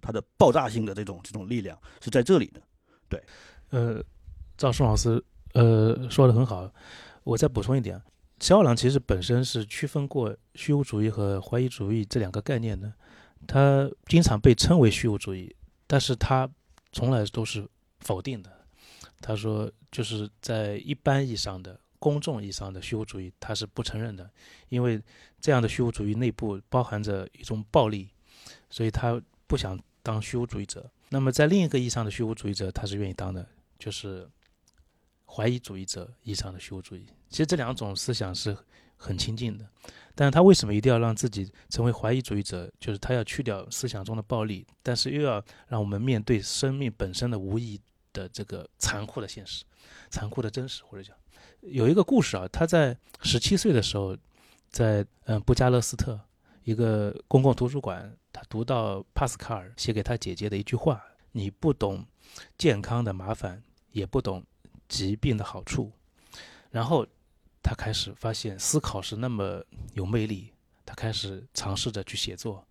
[0.02, 2.60] 它的爆炸性的这种这种力量是在这里的。
[3.08, 3.24] 对，
[3.70, 4.04] 呃，
[4.58, 6.68] 赵松老师呃说的很好，
[7.24, 8.02] 我再补充一点，
[8.40, 12.92] 乔朗其实本身是区分过虚无主义和怀疑主义这两个概念的，
[13.46, 15.56] 他经常被称为虚无主义，
[15.86, 16.50] 但是他。
[16.96, 17.68] 从来都是
[18.00, 18.50] 否定的。
[19.20, 24.32] 他说，就是在一般意义上的公众意义上的虚无主义，他是不承认的，
[24.70, 25.02] 因为
[25.42, 28.10] 这样的虚无主义内部包含着一种暴力，
[28.70, 30.90] 所以他不想当虚无主义者。
[31.10, 33.46] 那么，在另一个意义上的虚无主义者，他是愿意当的，
[33.78, 34.30] 就是
[35.26, 37.06] 怀疑主义者意义上的虚无主义。
[37.30, 38.56] 其实这两种思想是
[38.98, 39.66] 很亲近的。
[40.18, 42.72] 但是他为什么一定要让自己成为怀疑主义者？
[42.80, 47.82] 就是他要去掉思想中的暴力，但是又要让我们面对生命本身的无意
[48.14, 49.66] 的这个残酷的现实、
[50.10, 51.14] 残酷的真实，或者讲
[51.60, 54.18] 有一个故事啊，他在十七岁的时候，
[54.70, 56.18] 在嗯布加勒斯特
[56.64, 61.04] 一个公共图书馆，他读到帕斯卡尔写给他姐姐的一句话
[61.34, 62.06] ：“你不懂
[62.58, 64.46] 健康的麻烦，也不懂
[64.88, 65.92] 疾病的好处。”
[66.72, 67.06] 然后。
[67.66, 69.60] 他开始发现思考是那么
[69.96, 70.52] 有魅力，
[70.86, 72.64] 他开始尝试着去写作。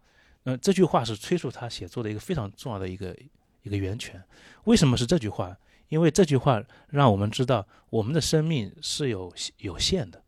[0.45, 3.17] 那这句话是催促他写作的一个非常重要的一个
[3.65, 4.23] 一个源泉。
[4.67, 5.59] 为什么是这句话？
[5.89, 10.23] 因为这句话让我们知道我们的生命是有有限的，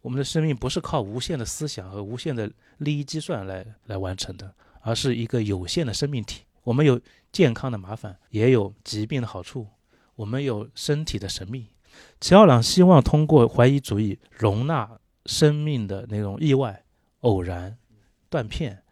[0.00, 2.48] 我们的生命不是靠无限的思想和无限的
[2.78, 6.42] 利益计算来来完成的，而是一个有限的生命体。
[6.62, 7.00] 我们有
[7.32, 9.66] 健康的麻烦，也有疾病的好处，
[10.14, 11.73] 我们有身体的神秘。
[12.20, 16.84] 齐奥朗希望通过怀疑主义容纳生命的那种意外、
[17.20, 17.76] 偶然、
[18.28, 18.82] 断片，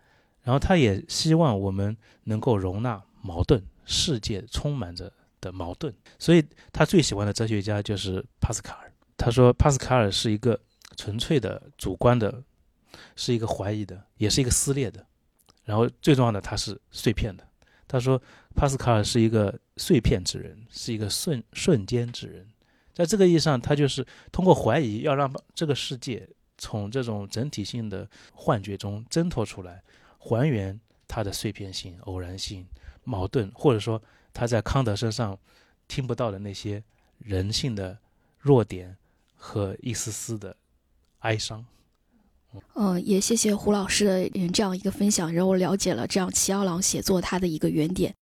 [0.42, 5.94] 然后他也希望我们能够容纳矛盾，世界充满着的矛盾。
[6.18, 8.92] 所以他最喜欢的哲学家就是帕斯卡尔。
[9.16, 10.58] 他说，帕斯卡尔是一个
[10.96, 12.42] 纯粹的主观的，
[13.14, 15.06] 是一个怀疑的，也是一个撕裂的。
[15.64, 17.46] 然后最重要的，他是碎片的。
[17.86, 18.20] 他说，
[18.56, 22.48] 帕斯卡尔是一个碎片之人，是一个瞬瞬间之人。
[22.94, 26.28] 在这个意义上，他就是通过怀疑，要让这个世界
[26.58, 29.82] 从这种整体性的幻觉中挣脱出来，
[30.18, 30.78] 还原
[31.08, 32.66] 它的碎片性、偶然性、
[33.04, 34.02] 矛盾，或者说
[34.32, 35.38] 他在康德身上
[35.88, 36.82] 听不到的那些
[37.18, 37.98] 人性的
[38.38, 38.96] 弱点
[39.34, 40.56] 和一丝丝的
[41.20, 41.64] 哀伤。
[42.74, 48.14] 嗯，也谢谢胡老师的这样一个分享，让我了解了这样齐奥朗写作他的一个原点。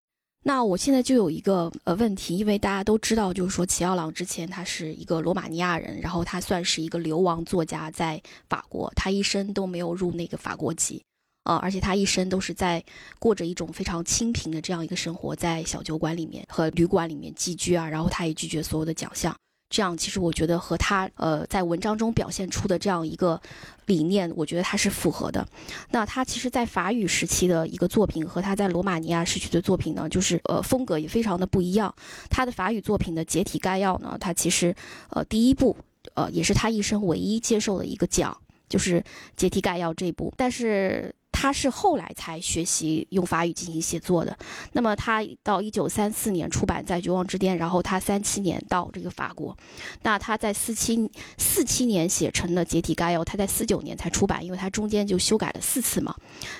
[0.42, 11.02] 那我现在就有一个呃问题，因为大家都知道，就是说齐奥朗之前他是一个罗马尼亚人，然后他算是一个流亡作家，在法国，他一生都没有入那个法国籍。
[11.44, 12.82] 呃，而且他一生都是在
[13.18, 19.34] 过着一种非常清贫的这样一个生活，在小酒馆里面和旅馆里面寄居啊，然后他也拒绝所有的奖项。
[19.70, 23.40] 这样其实我觉得和他呃在文章中表现出的这样一个
[23.86, 25.46] 理念，我觉得他是符合的。
[25.90, 31.94] 那他其实，在法语时期的一个作品和他在罗马尼亚时期的作品呢，就是呃风格也非常的不一样。
[32.28, 34.74] 他的法语作品的解体概要呢，他其实
[35.10, 35.76] 呃第一部
[36.14, 38.36] 呃也是他一生唯一接受的一个奖，
[38.68, 39.02] 就是
[39.36, 41.14] 解体概要这部，但是。
[41.40, 44.36] 他是后来才学习用法语进行写作的。
[44.72, 49.56] 那么他到一九三四年出版在《绝望之巅》，然后他三七年到这个法国。
[50.02, 56.14] 那他在四七四七年写成了《解体概要》，他在四九年才出版，因为他中间就修改了四次嘛。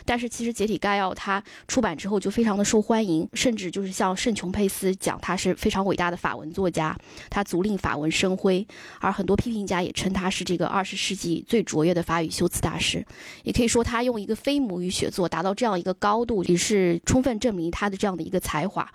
[0.06, 6.96] 但是其实《解体概要》他出版之后就非常的受欢迎，甚至就是像圣琼佩斯讲他是非常伟大的法文作家，
[7.28, 8.66] 他足令法文生辉。
[8.98, 13.04] 而很多批评家也称他是这个二十世纪最卓越的法语修辞大师，
[13.42, 18.88] 也可以说他用一个非母语写作达到这样一个高度，也是充分证明他的这样的一个才华。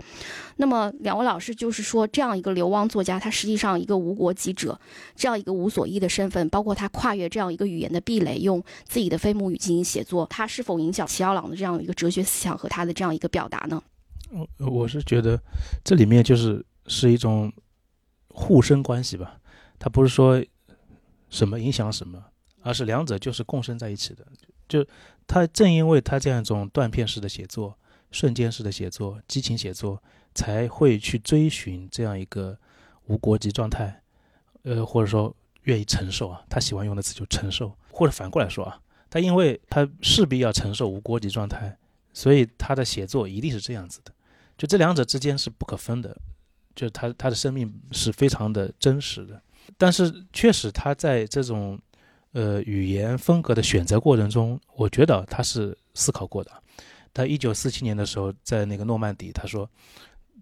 [0.56, 4.80] 那么，两位老师就是说，这样一个流亡作家，他实际上一个无国籍者，
[5.14, 13.84] 这样一个无所依的身份，包括他跨越这样一个语言的壁垒，用自己的非母语进行写作，他是否影响齐奥朗的这样一个哲学思想和他的这样一个表达呢？
[14.32, 15.38] 我我是觉得
[15.84, 17.52] 这里面就是是一种
[18.30, 19.38] 互生关系吧，
[19.78, 20.44] 他不是说
[21.30, 22.24] 什么影响什么，
[22.62, 24.26] 而是两者就是共生在一起的。
[24.68, 24.84] 就
[25.28, 27.78] 他正因为他这样一种断片式的写作、
[28.12, 30.02] 瞬间式的写作、激情写作，
[30.34, 32.58] 才会去追寻这样一个
[33.08, 34.02] 无国籍状态，
[34.64, 36.42] 呃，或者说愿意承受啊。
[36.48, 41.78] 他喜欢用的词就承受，或者反过来说啊，他因为他势必要承受无国籍状态，
[42.14, 44.14] 所以他的写作一定是这样子的。
[44.58, 46.16] 就这两者之间是不可分的，
[46.76, 49.42] 就他他的生命是非常的真实的。
[49.78, 51.80] 但是确实他在这种。
[52.36, 56.52] 呃，语言风格的选择过程中，我觉得他是思考过的。
[57.14, 59.70] 他一九四七年的时候，在那个诺曼底，他说，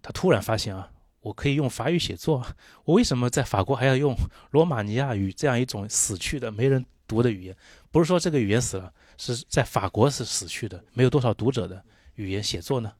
[0.02, 2.44] 他突然发现啊，我可以用法语写作，
[2.84, 4.12] 我为什么在法国还要用
[4.50, 7.56] 罗马尼亚语这样一种死去的、没人读的语言？
[7.92, 11.80] 不是说这个语言死了，是在法国是死去的，没有多少读者的
[12.16, 12.92] 语言写作呢？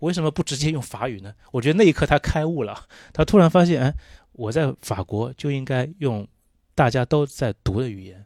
[0.00, 1.32] 为什么不直接用法语呢？
[1.52, 3.94] 我觉得那一刻他开悟了，他突然发现，哎，
[4.32, 6.26] 我在法国就应该用
[6.74, 8.19] 大家都在读的语言。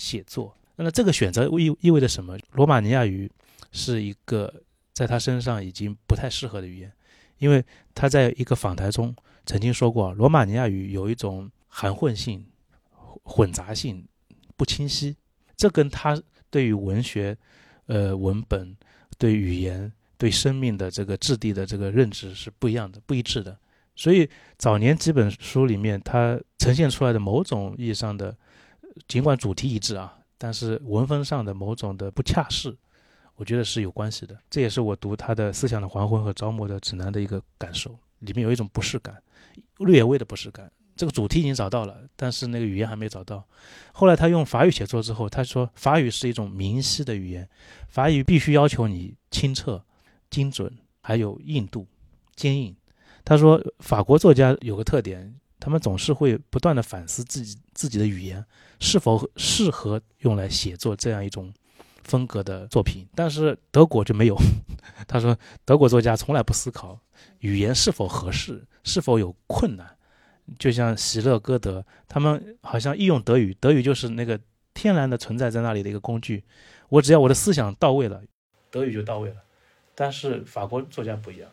[0.00, 2.34] 写作，那么这个选择意意味着什么？
[2.52, 3.30] 罗马尼亚语
[3.70, 4.62] 是一个
[4.94, 6.90] 在他身上已经不太适合的语言，
[7.36, 7.62] 因为
[7.94, 12.46] 他在一个访谈中曾经说过，罗马尼亚语有一种含混性、
[13.24, 14.08] 混杂性、
[14.56, 15.14] 不清晰，
[15.54, 17.36] 这跟他对于文学、
[17.84, 18.74] 呃文本、
[19.18, 23.54] 对语言、对生命的这个质地的这个认知是不一样的、不一致的。
[23.94, 28.34] 所以早年几本书里面，它呈现出来的某种意义上的。
[29.08, 32.76] 尽管主题一致啊，但是文风上的某种的不恰适，
[33.36, 34.36] 我觉得是有关系的。
[34.48, 39.22] 这也是我读他的《思想的黄昏》和《招募的指南》的一个感受，里面有一种不适感，
[39.78, 40.70] 略微的不适感。
[40.96, 43.42] 这个主题已经找到了，但是那个语言还没找到。
[43.92, 47.48] 后来他用法语写作之后，他说法语是一种明晰的语言，
[47.88, 49.82] 法语必须要求你清澈、
[50.28, 51.86] 精准，还有硬度、
[52.36, 52.76] 坚硬。
[53.24, 55.34] 他说法国作家有个特点。
[55.60, 58.44] 他们总是会不断的反思自己自己的语言
[58.80, 61.52] 是否适合用来写作这样一种
[62.02, 64.36] 风格的作品，但是德国就没有。
[65.06, 66.98] 他说，德国作家从来不思考
[67.40, 69.96] 语言是否合适，是否有困难。
[70.58, 74.40] 就像席勒、歌德，他们好像一用德语，德语就是那个
[74.74, 76.42] 天然的存在在那里的一个工具。
[76.88, 78.20] 我只要我的思想到位了，
[78.70, 79.36] 德语就到位了。
[79.94, 81.48] 但是法国作家不一样，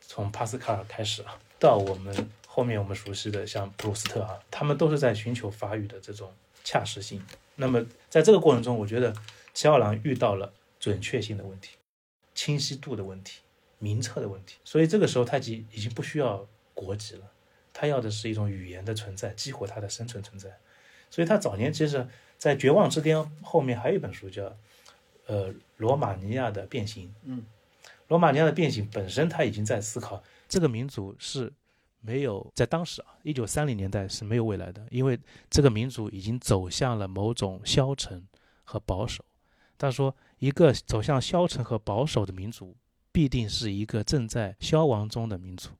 [0.00, 2.14] 从帕斯卡尔开始啊，到我们。
[2.54, 6.30] 后面我们熟悉的像普鲁斯特啊，他们都是在寻求法语的这种
[6.62, 7.24] 恰适性。
[7.56, 9.10] 那么在这个过程中，我觉得
[9.54, 11.78] 齐奥朗遇到了准确性的问题、
[12.34, 13.40] 清晰度的问题、
[13.78, 14.56] 名册的问题。
[14.64, 17.22] 所以这个时候他已已经不需要国籍了，
[17.72, 20.50] 他要的是一种语言的存在，激活他的生存存在。
[21.08, 24.44] 所以他早年其实，在《绝望之巅》后面还有一本书叫
[25.24, 27.08] 《呃罗马尼亚的变形》。
[27.24, 27.46] 嗯，
[28.08, 31.50] 罗马尼亚的变形本身他已经在思考这个民族是。
[32.04, 38.26] 没有在当时啊，一九三零年代是没有未来的，因为这个民族已经走向了某种消沉
[38.64, 39.24] 和保守。
[39.78, 42.76] 他说，一个走向消沉和保守的民族，
[43.10, 45.70] 必定是一个正在消亡中的民族。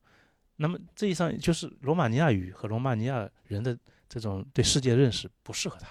[0.57, 3.77] 那么这一上就是罗马尼亚语和罗马尼亚人的
[4.09, 5.89] 这种对世界认识不适合他。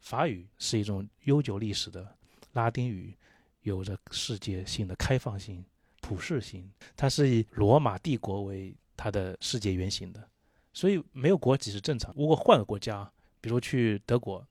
[0.00, 2.16] 法语是一种悠久历史的
[2.52, 3.16] 拉丁语，
[3.62, 5.64] 有着世界性的开放性、
[6.00, 6.70] 普世性。
[6.94, 10.30] 它是以罗马帝国为它的世界原型的，
[10.72, 12.10] 所以没有国籍是正常。
[12.16, 14.42] 如果换个国家，比如去德国，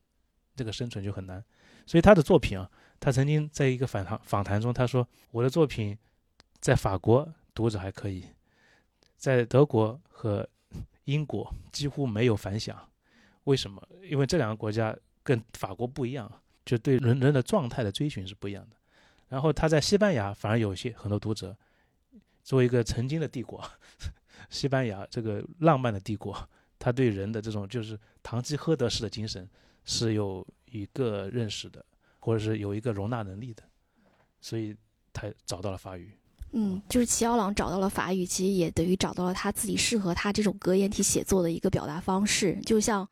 [0.55, 1.43] 这个生存就很难。
[1.87, 5.97] 所以他的作品啊，他曾经在一个访谈访谈中，他说我的作品
[6.59, 8.27] 在法国读者还可以，
[9.17, 10.47] 在德国和
[11.05, 12.87] 英国几乎没有反响。
[13.45, 13.81] 为什么？
[14.03, 16.31] 因为这两个国家跟法国不一样，
[16.63, 18.75] 就对人人的状态的追寻是不一样的。
[19.29, 21.57] 然后他在西班牙反而有些很多读者，
[22.43, 23.59] 作为一个曾经的帝国，
[24.53, 26.33] 西班牙这个浪漫的帝国，
[26.79, 29.45] 他对人的这种就是堂吉诃德式的精神
[29.83, 31.83] 是有一个认识的。
[32.25, 33.61] 或者是有一个容纳能力的，
[34.39, 34.73] 所以
[35.11, 36.09] 他找到了法语。
[36.53, 42.57] 嗯，就是齐奥朗找到了法语，其实也等于找到了他自己适合他这种格言体写作的一个表达方式。
[42.61, 43.05] 就像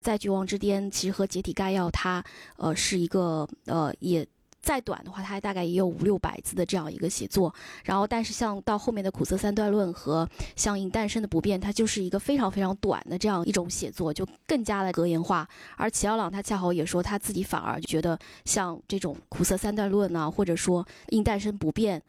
[0.00, 2.24] 在《绝望之巅》，其实和《解体概要》，它
[2.56, 4.24] 呃是一个呃也。
[4.66, 7.54] 再短的话，它大概也有五六百字的这样一个写作。
[7.84, 15.48] 然后，但是像到后面的苦涩三段论和相应诞生的不变，它就是一个非常非常短的这样一种写作，就更加的格言化。
[15.76, 22.02] 而齐奥朗他恰好也说，他自己反而觉得像这种苦涩三段论呢，或者说应诞生不变。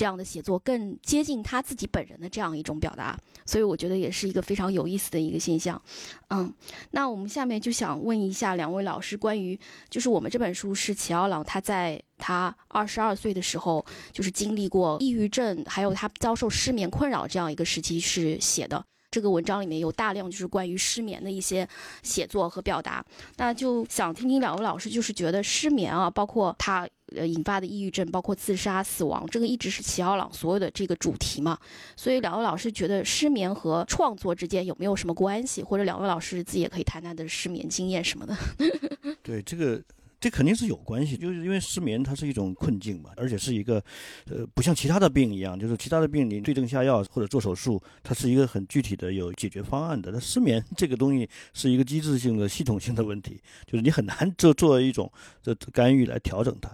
[0.00, 5.78] 这样的写作更接近他自己本人的这样一种表达，所以我觉得也是一个非常有意思的一个现象。
[6.30, 6.50] 嗯，
[6.92, 18.82] 那我们下面就想问一下两位老师，关于就是我们这本书是齐奥朗他在他二十二岁的时候，就是经历过抑郁症，还有他遭受失眠困扰这样一个时期是写的。
[19.10, 21.68] 这个文章里面有大量就是关于失眠的一些
[22.02, 23.04] 写作和表达，
[23.36, 31.58] 那就想听听两位老师，就是觉得失眠啊，包括他呃引发的抑郁症，包括自杀、死亡，这个一直是齐奥朗所有的这个主题嘛。
[31.96, 35.62] 所以两位老师觉得失眠和创作之间有没有什么关系？
[35.62, 38.36] 或者两位老师自己也可以谈谈的失眠经验什么的。
[39.22, 39.82] 对这个。
[40.20, 43.82] 这肯定是有关系，就是因为失眠它是一种困境嘛，而且是一个，
[44.26, 50.12] 呃，不像其他的病一样，就是其他的病你对症下药或者做手术，它是一个很具体的有解决方案的。
[50.12, 55.10] 那失眠这个东西是一个机制性的、系统性的问题，就是你很难做做一种
[55.42, 56.70] 这干预来调整它。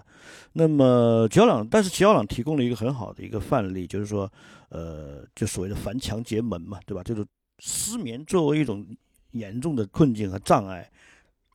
[0.55, 4.28] 那么齐奥朗，但是齐奥朗提供了一个很好的一个范例，就是说，
[4.70, 7.03] 呃，就所谓的凡墙结门嘛，对吧？
[7.05, 7.24] 就是
[7.61, 8.84] 失眠作为一种
[9.30, 10.90] 严重的困境和障碍。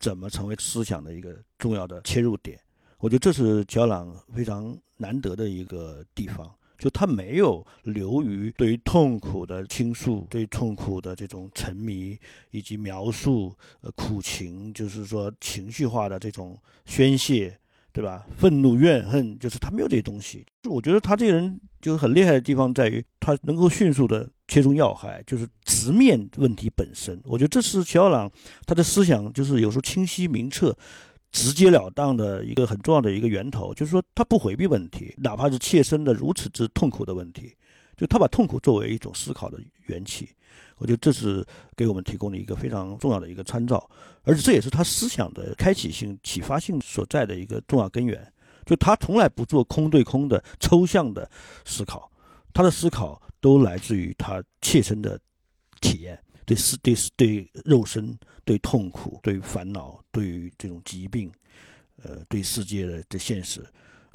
[0.01, 2.59] 怎么成为思想的一个重要的切入点？
[2.97, 12.17] 我觉得这是乔朗非常难得的一个地方，就他没有流于对于痛苦的倾诉，对痛苦的这种沉迷
[12.49, 17.55] 以及描述，呃，苦情，就是说情绪化的这种宣泄。
[17.93, 18.25] 对吧？
[18.37, 20.45] 愤怒、怨恨，就是他没有这些东西。
[20.63, 27.19] 就我觉得他这个人就是很厉害的地方，在于他能够迅速的切中要害，就是直面问题本身。
[27.25, 28.31] 我觉得这是齐奥朗
[28.65, 30.75] 他的思想，就是有时候清晰明澈、
[31.31, 33.73] 直截了当的一个很重要的一个源头。
[33.73, 37.53] 就是说，他不回避问题，哪怕是切身的如此之痛苦的问题，
[37.97, 40.29] 就他把痛苦作为一种思考的元气。
[40.81, 41.45] 我觉得这是
[41.77, 43.87] 给我们提供了一个非常重要的一个参照，
[44.23, 48.33] 而且这也是他思想的开启性、启发性所在的一个重要根源。
[48.65, 51.29] 就他从来不做空对空的抽象的
[51.65, 52.11] 思考，
[52.51, 55.19] 他的思考都来自于他切身的
[55.81, 61.31] 体验，对世、对对肉身、对痛苦、对烦恼、对于这种疾病，
[62.01, 63.63] 呃，对世界的的现实，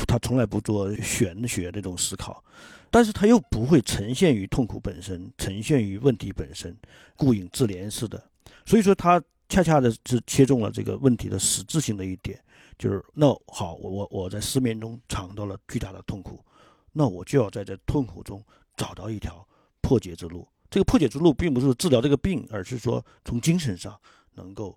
[0.09, 2.43] 他从来不做玄学这种思考。
[2.91, 6.77] 但是他又不会呈现于痛苦本身，呈现于问题本身，
[7.17, 8.23] 顾影自怜似的。
[8.65, 12.43] 所以说，他恰恰的是切中了这个问题的实质性的一点，
[12.79, 16.45] 就是那好，我我我在失眠中尝到了巨大的痛苦，
[16.93, 18.43] 那我就要在这痛苦中
[18.77, 19.47] 找到一条
[19.81, 20.47] 破解之路。
[20.69, 23.97] 这个破解之路并不是治疗这个病，而是说从精神上
[24.35, 24.77] 能够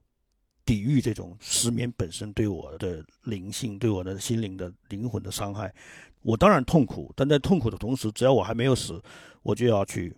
[0.64, 5.74] 抵御这种失眠本身对我的灵性、对我的心灵的灵魂的伤害。
[6.22, 9.02] 我当然痛苦，但在痛苦的同时，只要我还没有死，
[9.42, 10.16] 我就要去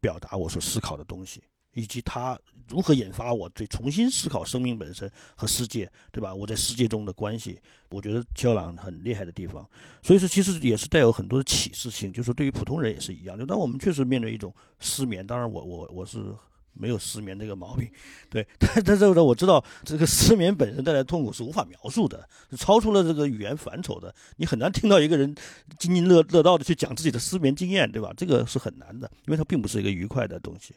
[0.00, 1.42] 表达我所思考的东西，
[1.74, 2.38] 以及它
[2.68, 6.34] 如何引发我对重新思考生命本身和世界，对吧？
[6.34, 7.58] 我在世界中的关系，
[7.90, 9.68] 我觉得肖朗很厉害的地方。
[10.02, 13.38] 所以说，其实也是带有很多的启示性，就是对于普通人也是一样。
[13.38, 16.34] 就当我们确实面对一种失眠，当然我我我是。
[16.74, 17.90] 没有失眠这个毛病，
[18.30, 24.14] 对， 但但是呢，我知道这个失眠本身带来痛苦是无法描述的，是超出了这个语言范畴的。
[24.36, 25.34] 你很难听到一个人
[25.78, 28.12] 津津乐乐道的去讲自己的失眠经验，对吧？
[28.16, 30.74] 这个是很难的，因为它并不是一个愉快的东西。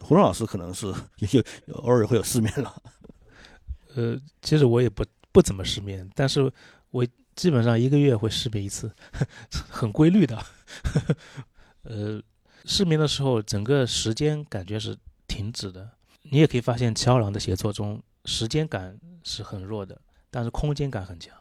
[0.00, 1.40] 胡老师可能是也就
[1.72, 2.82] 偶尔会有失眠了。
[3.94, 6.52] 呃，其实我也不不怎么失眠，但是
[6.90, 8.90] 我基本上一个月会失眠一次，
[9.68, 10.40] 很规律的。
[11.82, 12.22] 呃，
[12.64, 14.96] 失眠的时候，整个时间感觉是。
[15.26, 15.90] 停止的，
[16.22, 20.00] 你也可以发现乔朗的写作中时间感是很弱的，
[20.30, 21.36] 但是空间感很强。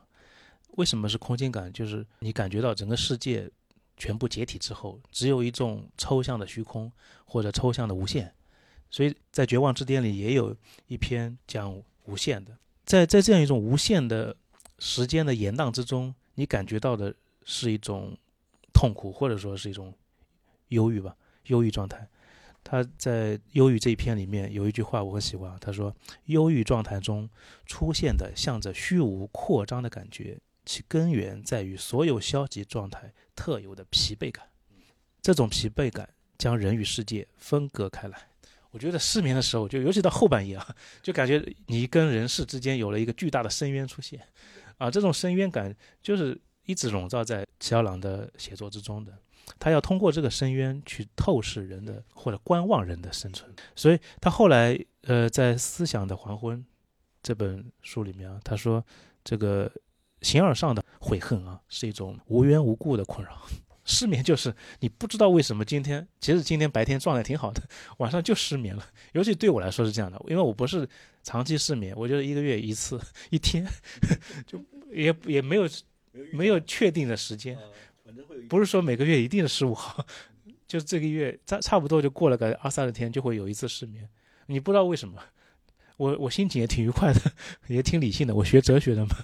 [0.71, 1.71] 为什么是空间感？
[1.71, 3.49] 就是你感觉到整个世界
[3.95, 6.91] 全部解体之后，只有一种抽象的虚空
[7.25, 8.33] 或者抽象的无限。
[8.91, 10.55] 所以在《绝望之巅》里也有
[10.87, 14.35] 一篇讲无限的，在在这样一种无限的
[14.79, 17.13] 时间的延宕之中，你感觉到的
[17.45, 18.17] 是一种
[18.73, 19.93] 痛苦，或者说是一种
[20.69, 21.15] 忧郁吧，
[21.45, 22.07] 忧郁状态。
[22.67, 25.95] 他在忧郁这一篇里面有一句话我很喜欢，他说
[26.25, 27.29] ：“忧郁状态中
[27.67, 30.35] 出现的向着虚无扩张的感觉，
[30.65, 34.47] 其根源在于所有消极状态特有的疲惫感。
[35.21, 36.09] 这种疲惫感
[36.39, 38.29] 将人与世界分割开来。”
[38.71, 44.19] 我觉得失眠的时候，就尤其到后半夜啊，就感觉你跟人世之间有了一个巨大的深渊出现，
[44.79, 49.13] 啊，这种深渊感就是一直笼罩在齐奥朗的写作之中的。
[49.59, 56.59] 他要通过这个深渊去透视人的或者观望人的生存，所以他后来呃在《思想的黄昏》
[57.21, 58.83] 这本书里面啊，他说
[59.23, 59.71] 这个
[60.21, 63.41] 形而上的悔恨啊是一种无缘无故的困扰。
[63.87, 67.61] 失眠就是你不知道为什么今天，其实今天白天状态挺好的，
[67.97, 68.83] 晚上就失眠了。
[69.13, 70.89] 尤其对我来说是这样的，因为我不是
[71.21, 73.63] 长期失眠，我觉得一个月一次，一天
[74.47, 74.59] 就
[74.91, 75.69] 也也没有
[76.31, 77.55] 没有确定的时间，
[78.49, 80.05] 不是说每个月一定是十五号，
[80.67, 84.07] 就这个月差差不多就过了个二三十天就会有一次失眠，
[84.47, 85.19] 你不知道为什么。
[85.97, 87.21] 我我心情也挺愉快的，
[87.73, 88.35] 也挺理性的。
[88.35, 89.15] 我学哲学的嘛，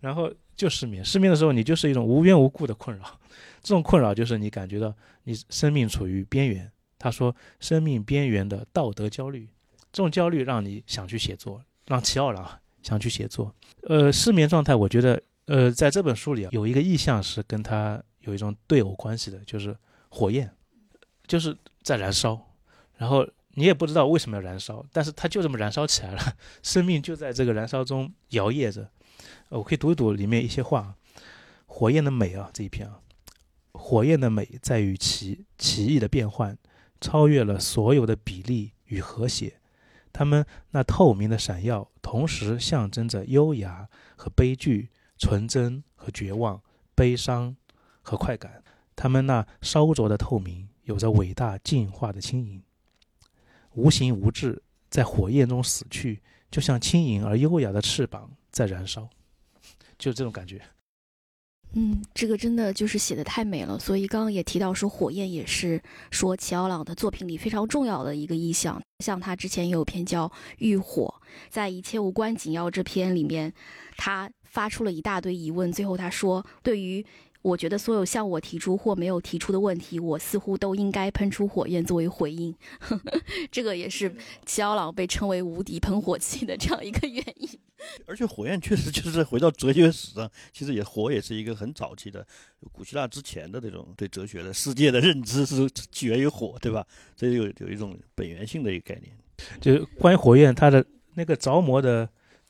[0.00, 1.04] 然后就失眠。
[1.04, 3.20] 失眠的时候，你就是一种无缘无故的困扰。
[3.62, 6.70] 这种困扰就是你感觉到你生命处于边缘。
[6.98, 9.46] 他说，生命边缘的道德焦虑，
[9.92, 13.54] 这种焦虑让你想去写作，让齐奥朗想去写作。
[13.82, 19.76] 呃，失眠状态，我觉得，呃，在这本书里有一个意象是跟他有一种对偶关系的，就是
[20.08, 20.50] 火焰，
[21.26, 22.40] 就是在燃烧，
[22.96, 23.26] 然后。
[23.56, 26.20] 你也不知道为什么要燃烧，但是它就这么燃烧起来了，
[26.60, 28.90] 生命就在这个燃烧中摇曳着。
[29.50, 30.96] 我可以读一读里面一些话：
[31.66, 32.98] 火焰的美啊，这一篇啊，
[33.74, 36.58] 火焰的美在于其奇异的变换，
[37.00, 39.60] 超越了所有的比例与和谐。
[40.12, 46.60] 它们那透明的闪耀，同时象征着优雅和悲剧，纯真和绝望，
[46.96, 47.54] 悲伤
[48.04, 48.62] 和快感。
[48.94, 52.62] 他们那烧灼的透明，有着伟大进化的轻盈。
[53.72, 59.08] 无形无质，在火焰中死去，就像轻盈而优雅的翅膀在燃烧，
[59.98, 60.62] 就这种感觉。
[61.76, 63.76] 嗯，这个真的就是写的太美了。
[63.80, 65.82] 所以刚刚也提到说，火焰也是
[66.12, 68.80] 说齐奥朗的作品里非常重要的一个意象。
[69.04, 70.28] 像他之前有篇叫
[70.58, 71.12] 《浴火》，
[71.50, 73.52] 在《一切无关紧要》这篇里面，
[73.96, 75.72] 他发出了一大堆疑问。
[75.72, 77.04] 最后他说，对于
[77.44, 82.54] 我觉得所有向我提出或没有提出的问题，我似乎都应该喷出火焰作为回应。
[83.52, 84.16] 这个也是
[84.46, 87.48] 齐奥朗被称为无敌喷火器的这样一个原因。
[88.06, 92.26] 而且火焰确实就是回到哲学史上，其实也火也是一个很早期的
[92.72, 96.86] 古希腊之前的这种对哲学的世界的认知是起源于火，对吧？
[97.14, 99.14] 这有有一种本源性的一个概念。
[99.60, 100.82] 就关于火焰，它的
[101.12, 102.08] 那个着魔的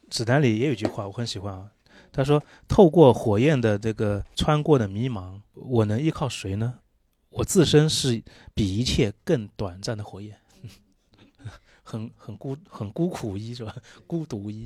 [0.09, 1.73] 指南里也有一句话，我很喜欢啊。
[2.17, 6.79] 他说：“透过火焰的这个穿过的迷茫，我能依靠谁呢？
[7.31, 8.23] 我自身是
[8.55, 10.39] 比一切更短暂的火焰，
[11.83, 13.75] 很很孤很孤苦无依是吧？
[14.07, 14.65] 孤独无依。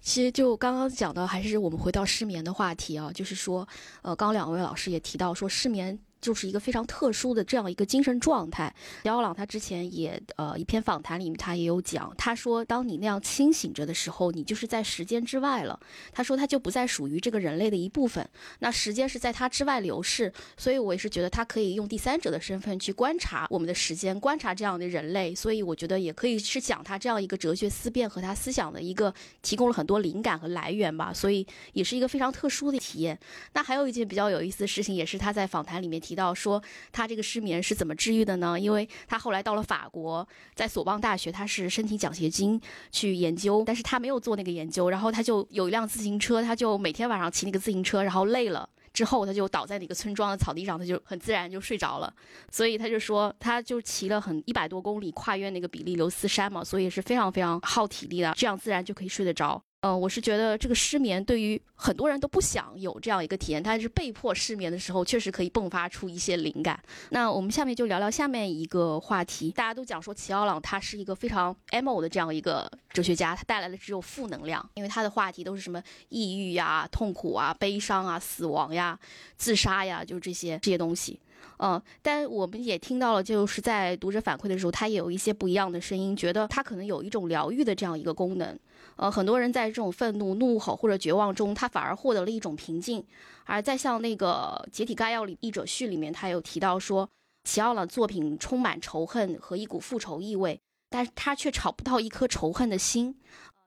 [0.00, 3.66] 其实就刚刚讲的，还是我们回到失眠的话题啊，就是说，
[4.02, 8.72] 呃，刚两位老师也提到说失眠。”就是一个非常特殊的这样一个精神状态。
[9.04, 15.80] 姚奥朗他之前也呃一篇访谈里面他也有讲，他说当你那样清醒着的时候，你就是在时间之外了。
[16.12, 20.32] 他说他就不再属于这个人类的一部分，那时间是在他之外流逝。
[20.56, 25.34] 所以我也是觉得他可以用第三者的身份去观察我们的时间，观察这样的人类。
[25.34, 31.14] 所以我觉得也可以是讲他这样一个哲学思辨和他思想的一个提供了很多灵感和来源吧。
[31.14, 33.18] 所以也是一个非常特殊的体验。
[33.54, 36.09] 那还有一件比较有意思的事情，也是他在访谈里面提。
[36.10, 38.58] 提到说他这个失眠是怎么治愈的呢？
[38.58, 52.12] 因为他后来到了法国，在索邦大学，他是申请奖学金去研究，但是他没有做那个研究，然后他就有一辆自行车，他就每天晚上骑那个自行车，然后累了之后，他就倒在那个村庄的草地上，他就很自然就睡着了。
[52.50, 59.62] 所以他就说，他就骑了很一百多公里，跨越那个比利牛斯山嘛，所以是非常非常耗体力的，这样自然就可以睡得着。
[59.82, 66.78] 嗯，我是觉得这个失眠对于很多人都不想有这样一个体验，但是被迫失眠的时候，确实可以迸发出一些灵感。
[67.08, 69.50] 那我们下面就聊聊下面一个话题。
[69.50, 78.98] 大家都讲说齐奥朗他是一个非常 emo 的这样一个哲学家，他带来的只有负能量，因为他的话题都是什么抑郁呀、痛苦啊、悲伤啊、死亡呀、
[79.38, 81.18] 自杀呀，就是这些这些东西。
[81.58, 88.58] 嗯，但我们也听到了，就是在读者反馈的时候，他也有一些不一样的声音，觉得他可能有一种疗愈的这样一个功能。
[89.00, 93.02] 呃，很多人在这种愤怒、怒吼或者绝望中，他反而获得了一种平静。
[93.46, 97.08] 而在像那个《解体概要》里译者序里面，他有提到说，
[97.44, 103.16] 齐奥朗作品充满仇恨和一股复仇意味，但是他却找不到一颗仇恨的心。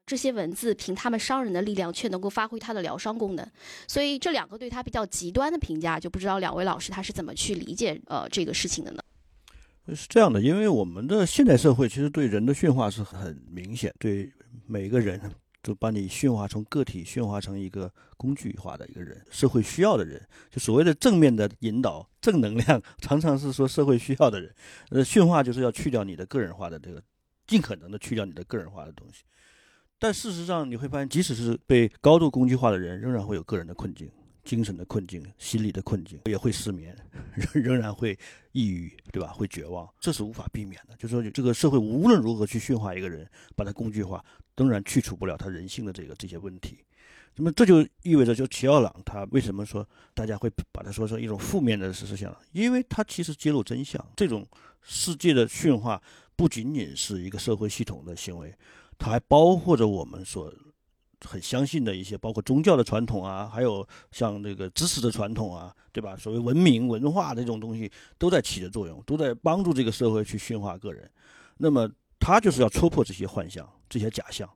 [0.05, 3.51] 这些文字凭他们伤人的力量，却能够发挥它的疗伤功能。
[3.87, 9.01] 所以这两个对他比较极端的评价，就不知道两位老师他是怎么去理解呃这个事情的呢？
[9.95, 14.31] 是这样的，因为我们的现代社会其实对人的驯化是很明显，对
[14.65, 15.19] 每个人
[15.61, 24.53] 都把你驯化从个体驯化成一个工具化的一个人，社会需要的人，就所谓的正面的引导、正能量， 常常是说社会需要的人。
[24.89, 27.01] 呃，驯化就是要去掉你的个人化的这个，
[27.47, 29.23] 尽可能的去掉你的个人化的东西。
[29.97, 34.11] 但事实上你会发现，即使是被高度工具化的人，仍然会有个人的困境。
[34.43, 36.93] 精神的困境、心理的困境，也会失眠，
[37.53, 38.19] 仍仍然会
[38.51, 39.29] 抑郁，对吧？
[39.29, 40.93] 会绝望，这是无法避免的。
[40.97, 43.25] 就是说，这个社会无论如何去驯化一个人，
[43.55, 44.21] 把他工具化，
[44.57, 46.79] 仍然去除不了他人性的这个这些问题。
[47.35, 52.35] 那么这就意味着，就齐奥朗他为什么说大家会把他说成一种负面的思想？
[52.51, 54.03] 因为他其实揭露真相。
[54.15, 54.47] 这种
[54.81, 56.01] 世界的驯化
[56.35, 58.53] 不仅仅是一个社会系统的行为，
[58.97, 60.53] 它还包括着我们所。
[61.25, 66.17] 很相信的一些，包括宗教的传统啊，还有像这个知识的传统啊，对吧？
[66.17, 71.09] 所谓文明文化这种东西，都在起着作用，都在帮助这个社会去驯化个人。
[71.59, 71.89] 那么
[72.23, 74.49] 他就是要戳破这些幻象、这些假象。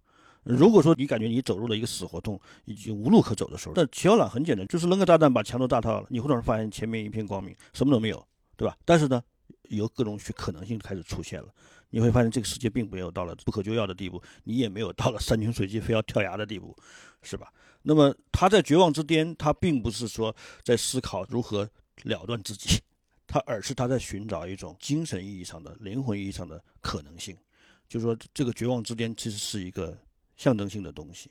[0.44, 8.78] 如果说你感觉你走入了一个死胡同，已经无路可走的时候，那齐奥朗很简单，就是扔个炸弹把墙都炸塌了，你会突然发现前面一片光明，什么都没有，对吧？
[8.86, 9.22] 但是呢，
[9.64, 11.50] 有各种可能性开始出现了。
[11.90, 16.74] 你会发现这个世界并没有到了不可救药的地步，你也没有到了山穷水尽非要跳崖的地步，
[17.22, 17.52] 是吧？
[17.82, 21.70] 那么他在绝望之巅，他并不是说在思考如何
[22.04, 22.80] 了断自己，
[23.28, 27.38] 他而是他在寻找一种精神意义上的、灵魂意义上的可能性。
[27.88, 29.98] 就是说，这个绝望之巅其实是一个
[30.36, 31.30] 象征性的东西，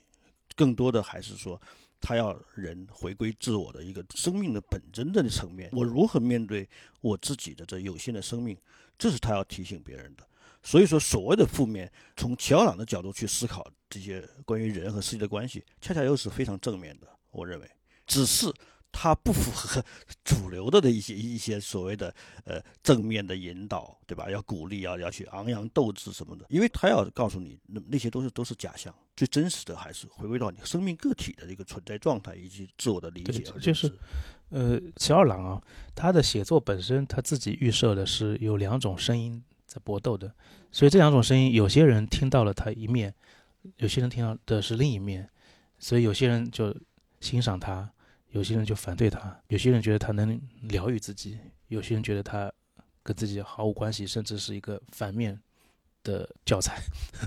[0.55, 1.61] 更多的还是说
[1.99, 5.69] 他要人回归自我的一个生命的本真的层面。
[5.73, 6.67] 我如何面对
[7.01, 8.57] 我自己的这有限的生命，
[8.97, 10.27] 这是他要提醒别人的。
[10.63, 17.07] 所以说，所谓的负面，从齐奥朗的角度去思考这些关于人和世界的关系，恰恰又是非常正面的。
[17.31, 17.71] 我认为，
[18.05, 18.51] 只是
[18.99, 19.83] 它不符合
[20.25, 22.11] 主流的的一些一些所谓的
[22.45, 24.27] 呃正面的引导，对吧？
[24.31, 33.43] 要鼓励，要要去昂扬斗志什么的，因为他要告诉你，那那些都是都是假象，最真实的还是回归到你生命个体的这个存在状态以及自我的理解。
[33.61, 33.93] 就是，
[34.49, 35.61] 呃，齐二郎啊，
[35.93, 39.43] 他的写作本身他自己预设的是有两种声音。
[39.67, 40.33] 在搏斗的，
[40.71, 43.13] 所以这两种声音，有些人听到了他一面，
[43.75, 45.29] 有些人听到的是另一面，
[45.77, 46.73] 所以有些人就
[47.19, 47.91] 欣赏他，
[48.37, 52.51] 有些人就反对他，有些人觉得他能疗愈自己，有些人觉得他
[53.01, 55.37] 跟自己毫无关系，甚至是一个反面
[56.03, 56.79] 的教材。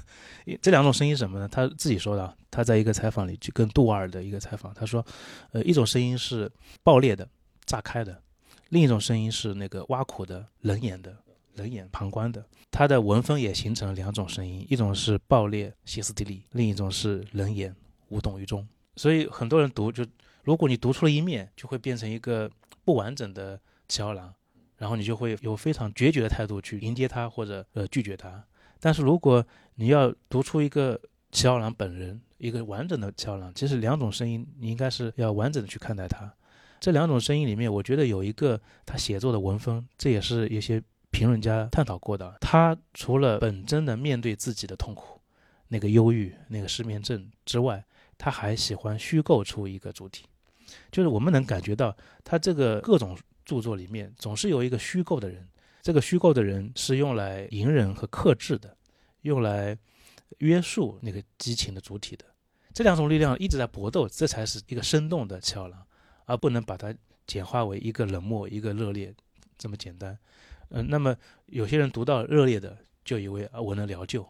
[0.62, 1.48] 这两种声音什么呢？
[1.48, 5.04] 他自己说的，他在一个采访里就跟杜瓦尔的一个采访，他说，
[5.50, 6.48] 呃，一种声音是
[6.84, 7.28] 爆裂的、
[7.66, 8.22] 炸开的，
[8.68, 11.16] 另一种声音是那个挖苦的、冷眼的。
[11.54, 17.74] 冷眼旁观的，他的文风也形成了两种声音，一种是爆裂歇斯底里，另一种是冷眼
[18.08, 18.66] 无动于衷。
[18.96, 20.06] 所以很多人读，就
[20.44, 22.50] 如果你读出了一面，就会变成一个
[22.84, 24.34] 不完整的齐奥朗，
[24.76, 28.44] 然后你就会有非常决绝的态度去迎接他或者呃拒绝他。
[28.78, 31.00] 但是如果你要读出一个
[31.32, 36.32] 齐奥朗本人，一个完整的齐奥朗，其实两种声音你应该是要完整的去看待他。
[36.80, 40.82] 这两种声音里面，我觉得有一个他写作的文风，这也是一些。
[41.12, 45.20] 评论家探讨过的，他除了本真的面对自己的痛苦、
[45.66, 47.84] 那个忧郁、那个失眠症之外，
[48.22, 50.26] 他还喜欢虚构出一个主体，
[50.92, 53.16] 就是我们能感觉到他这个各种
[53.46, 55.48] 著作里面总是有一个虚构的人，
[55.80, 58.76] 这个虚构的人是用来隐忍和克制的，
[59.22, 59.74] 用来
[60.40, 62.26] 约束那个激情的主体的。
[62.74, 65.86] 这两种力量一直在搏斗，这才是一个生动的桥梁，
[66.26, 66.94] 而不能把它
[67.26, 69.14] 简化为一个冷漠、一个热烈
[69.56, 70.16] 这么简单。
[70.68, 71.16] 嗯，那么
[71.46, 74.28] 有些人读到热烈的，就以为啊，我能疗救，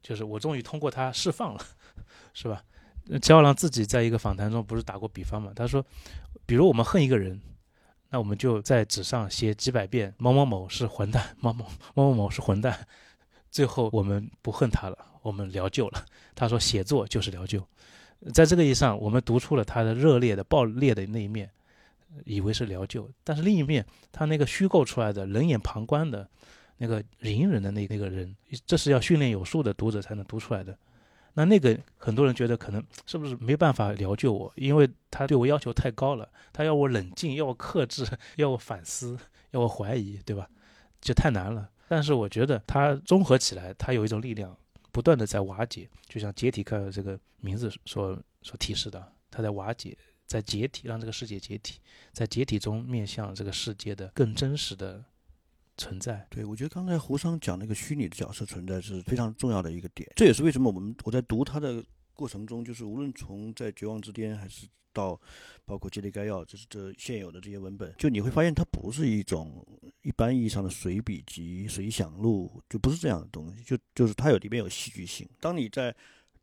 [0.00, 1.60] 就是我终于通过他释放了，
[2.32, 2.64] 是吧？
[3.20, 5.52] 焦郎自己在一个访谈中不是打过比方嘛？
[5.54, 5.84] 他说，
[6.46, 7.40] 比如我们恨一个人，
[8.10, 12.86] 那我们就在纸上写几百遍某某某是混蛋， 某某某某某是混蛋，
[13.50, 16.04] 最后我们不恨他了，我们疗救了。
[16.34, 17.66] 他说，写作就是疗救，
[18.32, 21.50] 在这个意义上，我们读出了他的热烈的、爆裂的那一面。
[22.26, 23.82] 以为是疗救，但是另一面，
[24.12, 26.28] 他那个虚构出来的冷眼旁观的，
[26.76, 28.36] 那个隐忍的那那个人，
[28.66, 30.76] 这是要训练有素的读者才能读出来的。
[31.34, 38.06] 那那个很多人觉得可能是不是没办法疗救我，因为他对我要求太高了，他要我冷静，要我克制，
[38.36, 39.18] 要我反思，
[39.50, 40.48] 要我怀疑，对吧？
[41.00, 41.70] 就太难了。
[41.88, 44.56] 但是我觉得他综合起来，他有一种力量，
[44.90, 49.96] 不断的在瓦解，就像解体课这个名字所所提示的，他在瓦解。
[50.24, 51.78] 在解体，让这个世界解体，
[52.14, 55.04] 在解体中面向这个世界的更真实的
[55.76, 56.26] 存在。
[56.30, 65.18] 对，我觉得刚才胡商讲那个虚拟的角色存在是非常重要的一个点，这也是为什么我们我在读他的过程中，就是无论从在《绝望之巅》还是到
[65.64, 69.66] 包括《接力概要》，就是这现有的这些文本，就你会发现它不是一种
[70.02, 75.28] 一般意义上的随笔集、随想录，就不是这样的东西，就就是它有里面有戏剧性。
[75.40, 75.94] 当你在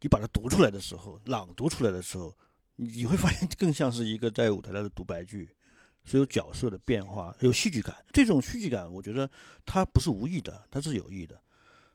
[0.02, 2.36] 你把它读出来的时候，朗读出来的时候，
[2.78, 5.50] 你会发现更像是一个在舞台上的独白剧。
[6.12, 7.96] 是有角色的变化，有戏剧感。
[8.12, 9.30] 这种戏剧感，我觉得
[9.66, 11.40] 它不是无意的，它是有意的。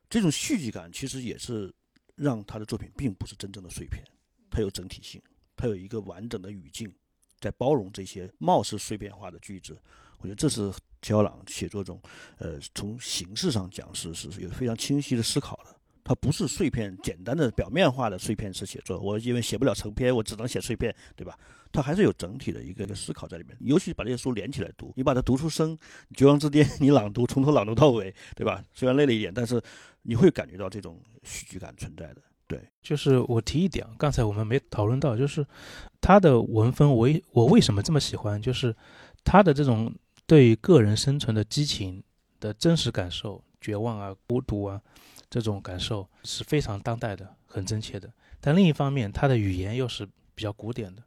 [0.08, 1.74] 这种戏剧感其实也是
[2.14, 4.04] 让他的作品并不是真正的碎片，
[4.50, 5.20] 它有整体性，
[5.56, 6.92] 它有一个完整的语境，
[7.40, 9.76] 在包容这些貌似碎片化的句子。
[10.18, 12.00] 我觉得这是齐奥朗写作中，
[12.38, 15.74] 呃，从形式上讲是是有非常清晰的思考的。
[16.04, 19.00] 它不是碎片、简单的表面化的碎片式写作。
[19.00, 21.38] 我因为写不了成篇，我只能写碎片，对吧？
[21.74, 23.56] 它还是有整体的一个一个思考在里面。
[23.60, 25.76] 尤其把这些书连起来读，你把它读出声，
[26.14, 28.62] 《绝望之巅》，你朗读，从头朗读到尾，对吧？
[28.72, 29.60] 虽然累了一点，但是
[30.02, 32.22] 你会感觉到这种戏剧感存在的。
[32.46, 35.44] 对，就是我提一点，刚才我们没讨论到，就是
[36.00, 38.40] 他的文风，我我为什么这么喜欢？
[38.40, 38.74] 就是
[39.24, 39.92] 他的这种
[40.26, 42.02] 对于个人生存的激情
[42.38, 44.80] 的真实感受，绝望啊，孤独啊。
[45.30, 48.08] 这种感受是非常当代的，很真切的。
[48.40, 51.02] 但另一方面，他的语言又是比较古典的，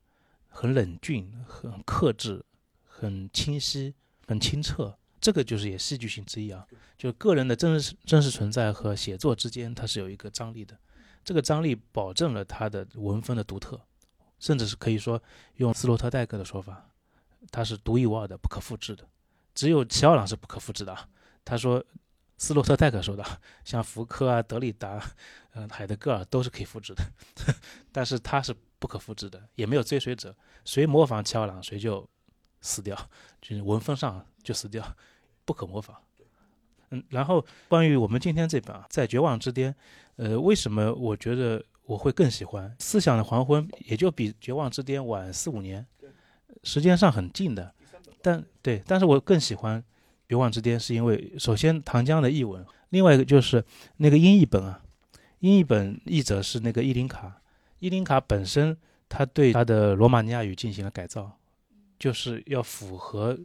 [0.60, 2.43] 很冷峻、很克制、
[2.84, 3.93] 很清晰、
[4.26, 4.97] 很清澈。
[5.22, 6.66] 这个就是也戏剧性之一啊，
[6.97, 10.76] 就个人的真实真实存在和写作之间，它是有一个张力的。
[11.24, 13.80] 这个张力保证了他的文风的独特，
[14.39, 15.22] 甚至是可以说
[15.58, 16.89] 用斯洛特戴克的说法，
[17.51, 19.08] 他是独一无二的、不可复制的。
[19.53, 21.08] 只有齐奥朗是不可复制的啊。
[21.45, 21.86] 他说。
[22.39, 23.26] 斯洛特戴克说的，
[23.66, 25.03] 像福柯啊、德里达、
[25.53, 27.03] 嗯、海德格尔都是可以复制的，
[27.91, 30.36] 但是他是不可复制的，也没有追随者，
[30.68, 32.05] 谁模仿乔朗谁就
[32.59, 32.93] 死掉，
[33.41, 34.86] 就是文风上就死掉，
[35.45, 35.95] 不可模仿。
[36.89, 39.72] 嗯，然后关于我们今天这本啊《在绝望之巅》，
[40.18, 45.88] 呃，为什么我觉得我会更喜欢《思想的黄昏》，也就比《绝望之巅》晚四五年，
[46.63, 47.74] 时间上很近的，
[48.22, 49.82] 但对，但是我更喜欢。
[50.30, 53.63] 绝望之巅是因为首先唐江的译文，另外一个就是
[53.95, 54.84] 那个英译本啊，
[55.39, 57.41] 英译本译者是那个伊林卡，
[57.80, 58.78] 伊林卡本身
[59.10, 61.32] 他对他的罗马尼亚语进行了改造，
[61.99, 63.38] 就是要符合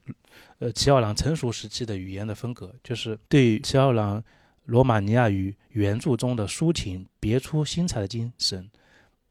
[0.59, 4.23] 呃齐奥朗成熟时期的语言的风格，就是对齐奥朗
[4.65, 8.71] 罗马尼亚语原著中的抒情别出心裁的精神，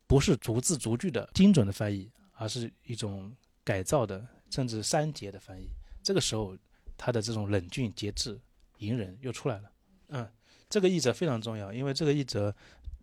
[0.08, 3.32] 不是逐字逐句的精准的翻译，而是一种
[3.64, 5.70] 改造的甚至删节的翻译，
[6.02, 6.58] 这个时候。
[7.04, 8.40] 他的这种冷峻、节制、
[8.78, 9.72] 隐忍又出来了。
[10.10, 10.30] 嗯，
[10.70, 12.56] 这个译者非常重要，因为这个译者，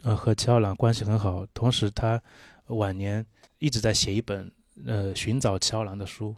[0.05, 2.23] 呃，和齐奥朗关系很好，同时他
[2.69, 3.25] 晚年
[3.59, 4.51] 一直在写一本
[4.87, 6.35] 呃寻找齐奥朗的书，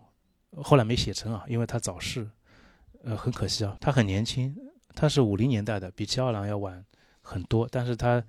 [0.62, 2.28] 后来没写成啊，因为他早逝，
[3.02, 3.76] 呃，很可惜啊。
[3.80, 4.56] 他很年轻，
[4.94, 6.84] 他是五零年代的，比齐奥朗要晚
[7.20, 8.24] 很多，但是他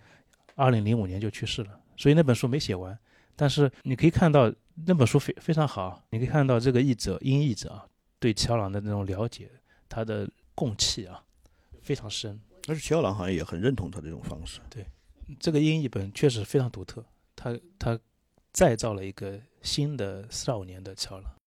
[0.55, 2.97] 二零零五年就去世了，所以那本书没写完。
[3.35, 4.53] 但是你可以看到
[4.85, 7.87] 那本书非非常好，你可以看到这个译者英译者啊。
[8.19, 9.49] 对乔朗的那种了解，
[9.89, 11.23] 他的共气啊，
[11.81, 12.39] 非常深。
[12.67, 14.59] 而且乔朗好像也很认同他这种方式。
[14.69, 14.85] 对，
[15.39, 17.03] 这个英译本确实非常独特，
[17.35, 17.99] 他他
[18.51, 21.40] 再造了一个新的少年的桥梁。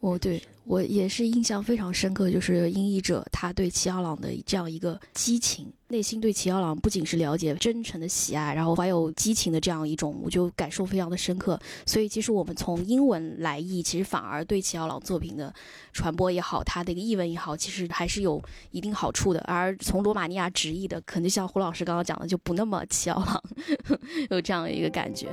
[0.00, 11.58] 哦，对我也是印象非常深刻，就是音译者他对齐奥朗的这样一个激情，内心对齐奥朗不仅是了解、真诚的喜爱，然后还有激情的这样一种，我就感受非常的深刻。
[11.86, 15.52] 所以其实我们从英文来译，其实反而对齐奥朗作品的
[15.92, 19.40] 传播也好，他的一个译文也好，其实还是有一定好处的。
[19.46, 23.42] 而从罗马尼亚直译的，可能像胡老师刚刚讲的，就不那么齐奥朗
[24.30, 25.28] 有这样一个感觉。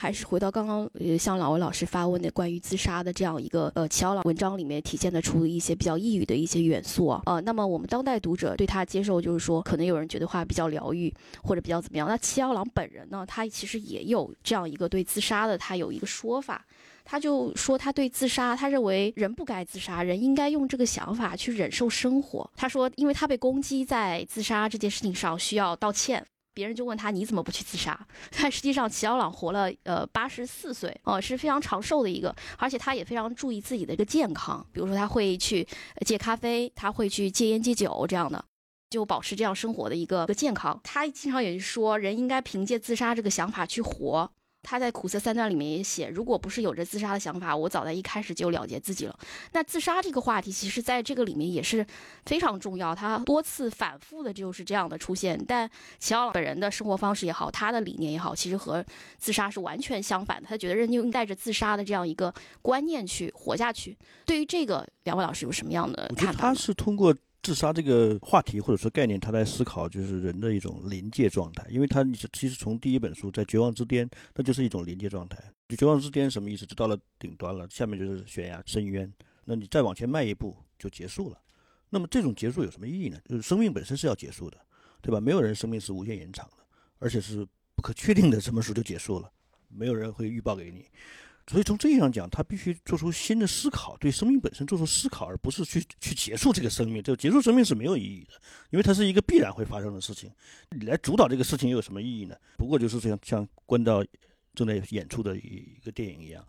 [0.00, 12.06] 还是回到刚刚，呃，像老魏老师发问的关于自杀的这样一个呃齐奥朗文章里面体现的出一些比较抑郁的一些元素啊，呃，那么我们当代读者对他接受就是说，可能有人觉得话比较疗愈或者比较怎么样。
[12.06, 16.64] 那齐奥朗本人呢，他其实也有这样一个对自杀的他有一个说法，
[17.04, 22.48] 他就说他对自杀，他认为人不该自杀，人应该用这个想法去忍受生活。
[22.54, 26.24] 他说，因为他被攻击，在自杀这件事情上需要道歉。
[26.54, 27.98] 别人就问他你怎么不去自杀？
[28.36, 35.66] 但实际上齐奥朗活了呃八十四岁呃，是非常长寿的一个，而且他也非常注意自己的一个健康，比如说他会去
[36.04, 38.44] 戒咖啡，他会去戒烟戒酒这样的，
[38.90, 40.80] 就保持这样生活的一个一个健康。
[40.82, 44.30] 他经常也是说，人应该凭借自杀这个想法去活
[44.62, 49.18] 他在《苦涩三段》里面也写，如果不是有着自杀的想法，我早在一开始就了结自己了。
[49.52, 51.86] 那自杀这个话题，其实在这个里面也是
[52.26, 55.42] 非常重要，他多次反复的就是这样的出现。
[55.46, 58.84] 但齐奥朗本人的生活方式也好，他的理念也好，其实和
[59.16, 60.48] 自杀是完全相反的。
[60.48, 63.96] 他觉得人就带着自杀的这样一个观念去活下去。
[64.26, 66.40] 对于这个，两位老师有什么样的看法？
[66.40, 67.14] 他是通过。
[67.42, 75.42] 自杀这个话题或者说概念，他在思考就是人的一种临界状态，因为他其实从第一本书在绝望之巅，那就是一种临界状态。
[75.76, 76.66] 绝望之巅什么意思？
[76.66, 79.10] 就到了顶端了，下面就是悬崖深渊，
[79.44, 81.38] 那你再往前迈一步就结束了。
[81.90, 83.18] 那么这种结束有什么意义呢？
[83.24, 84.58] 就是生命本身是要结束的，
[85.00, 85.20] 对吧？
[85.20, 86.64] 没有人生命是无限延长的，
[86.98, 89.30] 而且是不可确定的，什么时候就结束了，
[89.68, 90.86] 没有人会预报给你。
[91.50, 97.02] 所以从这意义上讲，他必须做出新的思考，对生命本身做出思考，而不是去去结束这个生命。
[97.02, 98.34] 就结束生命是没有意义的，
[98.70, 100.30] 因为它是一个必然会发生的事情。
[100.70, 102.36] 你来主导这个事情又有什么意义呢？
[102.58, 104.04] 不过就是像像关到
[104.54, 106.44] 正在演出的一一个电影一样。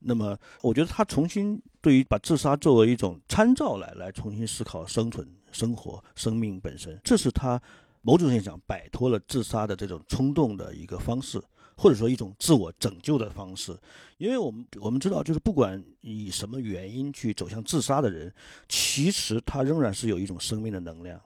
[0.00, 7.60] 那么，我觉得他重新对于把自杀作为一种参照来来重新思考生存、生活、生命本身，这是他
[8.02, 11.40] 某种意义上摆脱了自杀的这种冲动的一个方式。
[11.76, 13.78] 或者说一种自我拯救的方式，
[14.16, 18.32] 因为我们我们知道，就是不管以什么原因去走向自杀的人，
[18.68, 21.20] 其实他仍然是有一种生命的能量，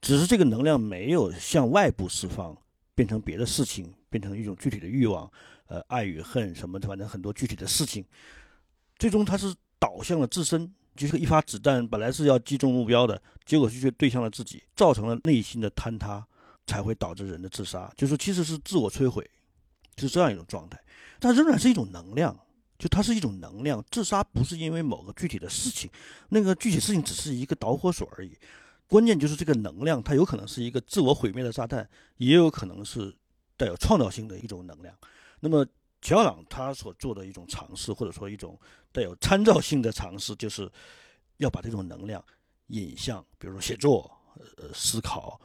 [0.00, 2.56] 只是这个能量没有向外部释放，
[2.94, 5.30] 变成别的事情，变成一种具体的欲望，
[5.68, 8.04] 呃，爱与恨什么，反正很多具体的事情，
[8.98, 16.26] 最终他是导向了自身，就是一发子弹本来是要击中目标的，结果却对向了自己，造成了内心的坍塌，
[16.66, 19.26] 才会导致人的自杀，就是其实是自我摧毁。
[19.98, 20.78] 是这样一种状态，
[21.20, 22.38] 它仍然是一种能量，
[22.78, 23.84] 就它是一种能量。
[23.90, 25.90] 自杀不是因为某个具体的事情，
[26.28, 28.36] 那个具体事情只是一个导火索而已。
[28.86, 33.14] 关键就是这个能量，它有可能是一个自我毁灭的炸弹，也有可能是
[33.56, 34.94] 带有创造性的一种能量。
[35.40, 35.66] 那么
[36.00, 38.58] 乔朗他所做的一种尝试，或者说一种
[38.92, 40.70] 带有参照性的尝试，就是
[41.36, 42.24] 要把这种能量
[42.68, 44.10] 引向，比如说写作、
[44.56, 45.40] 呃思考，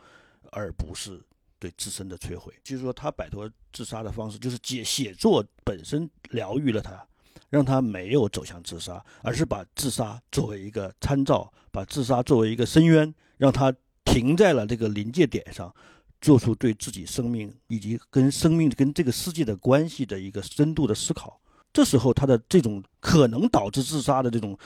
[0.51, 1.20] 而不是。
[1.64, 7.01] 对自身的摧毁，就是说他摆脱自杀的方式，就是写写作本身疗愈了他，
[7.49, 15.74] 让他没有走向自杀，而是把自杀作为一个参照，把自杀作为一个深渊，让他停在了这个临界点上，
[16.20, 21.39] 做出对自己生命以及跟生命跟这个世界的关系的一个深度的思考。
[21.72, 24.57] 这时候，他的这种可能导致自杀的这种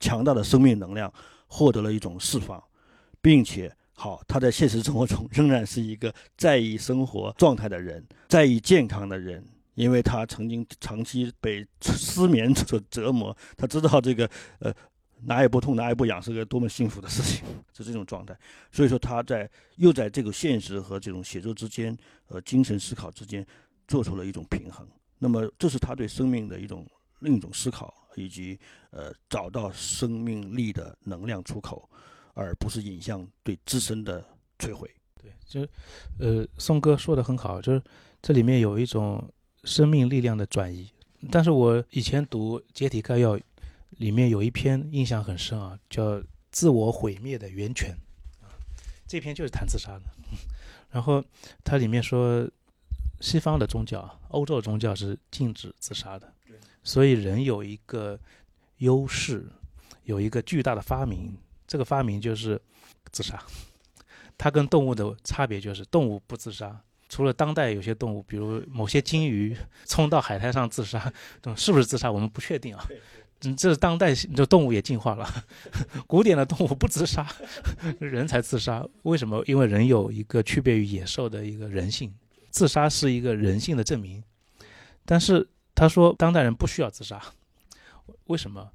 [0.00, 1.10] 强大的生命能量
[1.46, 2.62] 获得了一种释放，
[3.22, 3.74] 并且。
[3.94, 14.28] 好，他在现实生活中仍然是一个在意生活状态的人， 在意健康的人，因为他曾经长期被失眠所折磨，他知道这个
[14.58, 14.74] 呃
[15.24, 18.36] 哪也不痛哪也不痒是个多么幸福的事情，是这种状态。
[18.72, 23.46] 所以说他在又在这个现实和这种写作之间，和精神思考之间
[23.86, 24.84] 做出了一种平衡。
[25.18, 26.84] 那么这是他对生命的一种
[27.20, 28.58] 另一种思考，以及
[28.90, 31.88] 呃找到生命力的能量出口。
[32.34, 34.24] 而不是影像对自身的
[34.58, 34.90] 摧毁。
[35.20, 35.66] 对，就
[36.18, 37.82] 呃，宋哥说的很好，就是
[38.20, 39.32] 这里面有一种
[39.64, 40.90] 生命力量的转移。
[41.30, 43.36] 但是我以前读《解体概要》，
[43.90, 46.16] 里面有一篇印象很深啊，叫
[46.50, 47.94] 《自我毁灭的源泉》
[49.06, 50.02] 这篇就是谈自杀的。
[50.90, 51.24] 然后
[51.62, 52.48] 它里面说，
[53.20, 56.32] 西方的宗教，欧洲的宗教是禁止自杀的。
[56.82, 58.18] 所以人有一个
[58.78, 59.46] 优势，
[60.04, 61.38] 有一个巨大的发明。
[61.72, 62.60] 这个发明就是
[63.12, 63.42] 自杀，
[64.36, 66.78] 它跟动物的差别就是动物不自杀。
[67.08, 69.56] 除了当代有些动物，比如某些鲸鱼
[69.86, 71.10] 冲到海滩上自杀，
[71.56, 72.84] 是不是自杀我们不确定啊。
[73.44, 75.26] 嗯，这是当代这动物也进化了，
[76.06, 77.26] 古典的动物不自杀，
[77.98, 78.86] 人才自杀。
[79.04, 79.42] 为什么？
[79.46, 82.14] 因为人有一个区别于野兽的一个人性，
[82.50, 84.22] 自杀是一个人性的证明。
[85.06, 87.18] 但是他说当代人不需要自杀，
[88.26, 88.70] 为什么？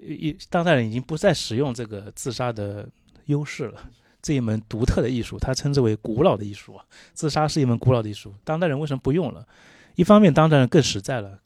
[0.00, 2.88] 一当代人已经不再使用这个自杀的
[3.26, 3.90] 优势了，
[4.22, 6.84] 这一门独特的艺术，他称之为古老的艺术啊。
[7.12, 9.46] 自杀是一门古老的艺术，当代人为什么不用了？
[9.94, 11.40] 一方面，当代人更实在了，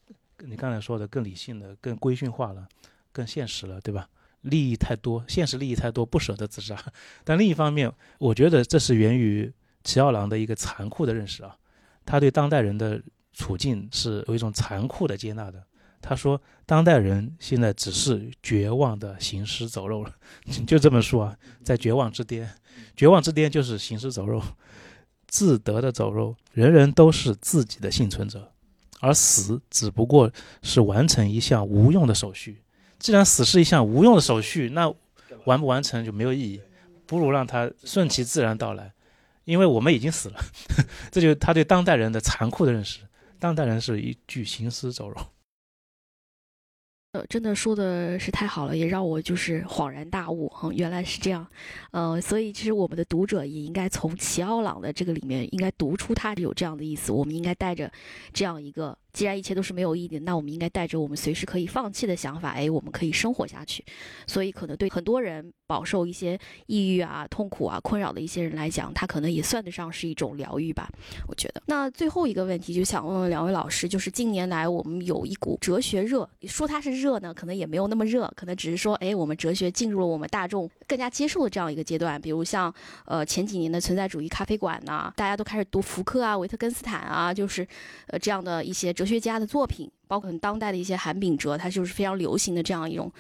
[0.45, 2.67] 你刚才说的更理性的、更规训化了、
[3.13, 4.09] 更现实了，对吧？
[4.43, 6.77] 利益太多，现实利益太多，不舍得自杀。
[7.25, 9.53] 但另一方面，我觉得这是源于
[9.85, 11.57] 齐奥朗的一个残酷的认识啊，
[12.07, 15.63] 他对当代人的处境是有一种残酷的接纳的。
[16.03, 20.13] 他说：“当代人现在只是绝望的行尸走肉了，
[20.67, 22.51] 就这本书啊，在绝望之巅，
[22.97, 24.43] 绝望之巅就是行尸走肉，
[25.27, 26.35] 自得的走肉。
[26.53, 28.53] 人人都是自己的幸存者，
[29.01, 30.33] 而死只不过
[30.63, 32.63] 是完成一项无用的手续。
[32.99, 34.93] 既然死是一项无用的手续，那
[35.45, 36.61] 完不完成就没有意义，
[37.07, 38.93] 不如让它顺其自然到来，
[39.45, 40.41] 因为我们已经死了。
[41.13, 43.01] 这就是他对当代人的残酷的认识。”
[43.39, 45.17] 当代人是一具行尸走肉。
[47.13, 51.47] 呃，真的说的是太好了，也让我就是恍然大悟哈，原来是这样，
[51.91, 57.91] 呃，所以其实我们的读者也应该从齐奥朗的这个里面应该读出他有这样的意思，我们应该带着
[58.33, 58.97] 这样一个。
[59.13, 63.85] 既然一切都是没有意义的，那我们应该带着我们随时可以放弃的想法，哎，我们可以生活下去。
[64.27, 70.89] 所以，可能对很多人饱受一些抑郁啊、痛苦啊、困扰的一些人来讲，他可能也算得上是一种疗愈吧。
[71.27, 71.63] 我觉得。
[71.67, 82.21] 那最后一个问题，就想问问两位老师，就是近年来我们有一股哲学热，说它是热呢，可能也没有那么热，可能只是说，哎，我们哲学进入了我们大众更加接受的这样一个阶段。
[82.21, 82.73] 比如像，
[83.07, 87.67] 呃，前几年的存在主义咖啡馆呐，大家都开始读福柯啊、维特根斯坦啊，就是，
[88.07, 88.95] 呃，这样的一些。
[89.01, 93.11] 哲学家的作品，包括当代的一些韩炳哲，他就是非常流行的这样一种，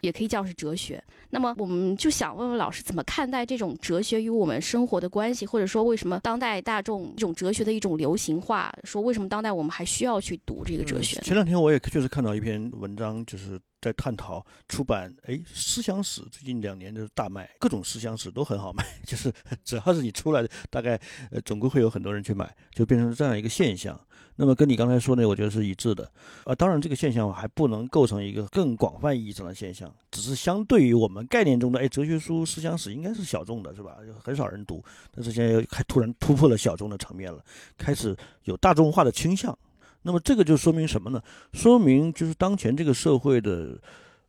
[0.00, 1.02] 也可以叫是哲学。
[1.30, 8.72] 那么，我们就想问问老师，怎么看待这种哲学与我们生活的关系，或者说为什么当代大众这种哲学的一种流行化？
[8.84, 11.20] 说为什么当代我们还需要去读这个哲学？
[11.22, 19.32] 前两天我也确实看到一篇文章，就是在探讨出版，哎，思想史最近两年就是大卖，各种思想史都很好卖， 就是
[19.64, 21.00] 只要是你出来的，大概
[21.32, 23.98] 呃总归会有很多人去买，就变成这样一个现象。
[24.36, 26.10] 那么跟你刚才说的，我觉得是一致的。
[26.44, 33.98] 啊，当然这个现象还不能构成一个更广泛意义上的现象，只是相对于我们概念中的，哎，哲学书、思想史应该是小众的，是吧？
[34.22, 34.82] 很少人读。
[35.12, 37.42] 但是现在还突然突破了小众的层面了，
[37.78, 39.56] 开始有大众化的倾向。
[40.02, 41.22] 那么这个就说明什么呢？
[41.52, 43.80] 说明就是当前这个社会的，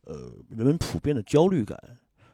[0.04, 1.76] 呃，人们普遍的焦虑感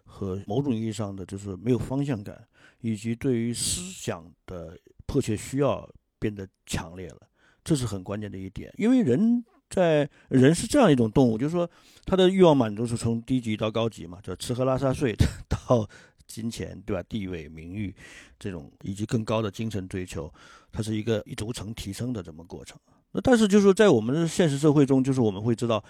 [0.05, 2.47] 和某种意义上的就是没有方向感，
[2.83, 7.17] 以及对于思想的迫切需要变得强烈了。
[7.65, 11.69] 这是很关键的一点，因为人在人是这样一种动物，就是说
[12.05, 15.15] 他的欲望满足是从低级到高级嘛，就吃喝拉撒睡
[15.49, 15.89] 到
[16.27, 17.03] 金钱，对吧？
[17.09, 17.95] 地位、名誉
[18.39, 20.33] 这种以及更高的精神追求，
[20.71, 22.79] 它是一个一轴层提升的这么过程。
[23.13, 25.83] 那但是就是说在我们的现实社会中，就是我们会知道。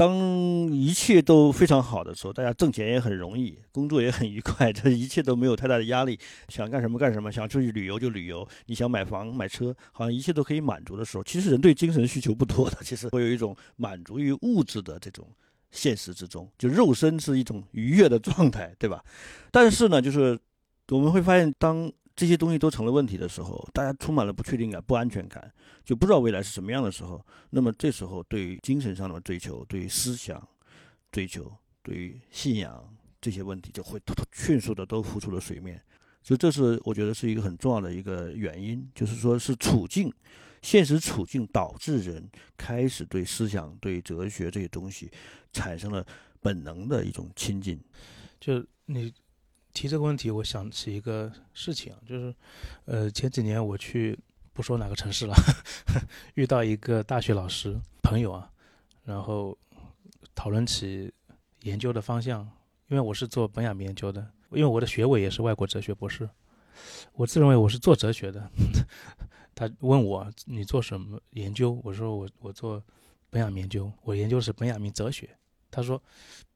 [0.00, 0.16] 当
[0.72, 15.28] 一切都非常好的时候，大家挣钱也很容易，工作也很愉快， 这一切都没有太大的压力，想干什么干什么，想出去旅游就旅游，你想买房买车，好像一切都可以满足的时候，其实人对精神需求不多的， 其实会有一种满足于物质的这种
[15.70, 19.04] 现实之中，就肉身是一种愉悦的状态，对吧？
[19.50, 20.38] 但是呢，就是
[20.88, 25.50] 我们会发现，当这些东西都成了问题的时候，大家充满了不确定感、不安全感，
[25.82, 27.24] 就不知道未来是什么样的时候。
[27.48, 30.46] 那么这时候，对于精神上的追求、对于思想
[31.10, 31.50] 追求、
[31.82, 33.98] 对于信仰这些问题，就会
[34.32, 35.82] 迅速的都浮出了水面。
[36.22, 40.12] 所以这是我觉得是一个很重要的一个原因，就是说是处境、
[40.60, 45.10] 现实处境导致人开始对思想、对哲学这些东西
[45.54, 46.06] 产生了
[46.38, 47.80] 本能的一种亲近。
[48.38, 49.10] 就你。
[49.80, 52.34] 提这个问题，我想起一个事情，就是，
[52.84, 54.18] 呃，前几年我去
[54.52, 55.34] 不说哪个城市了，
[56.36, 58.52] 遇到一个大学老师朋友啊，
[59.04, 59.56] 然后
[60.34, 61.10] 讨论起
[61.62, 62.46] 研究的方向，
[62.88, 64.20] 因为我是做本雅明研究的，
[64.50, 66.28] 因为我的学位也是外国哲学博士，
[67.14, 68.50] 我自认为我是做哲学的，
[69.56, 72.84] 他问我你做什么研究，我说我我做
[73.30, 75.26] 本雅明研究，我研究是本雅明哲学。
[75.70, 76.02] 他说：“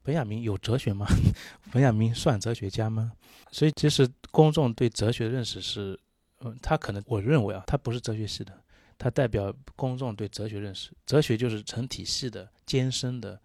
[0.03, 1.07] 本雅明有哲学吗？
[1.71, 3.11] 本雅明算哲学家吗？
[3.51, 5.97] 所以其实公众对哲学的认识是，
[6.41, 8.51] 嗯，他可能我认为啊，他不是哲学系的，
[8.97, 10.91] 他代表公众对哲学认识。
[11.05, 13.39] 哲学就是成体系的、艰深的，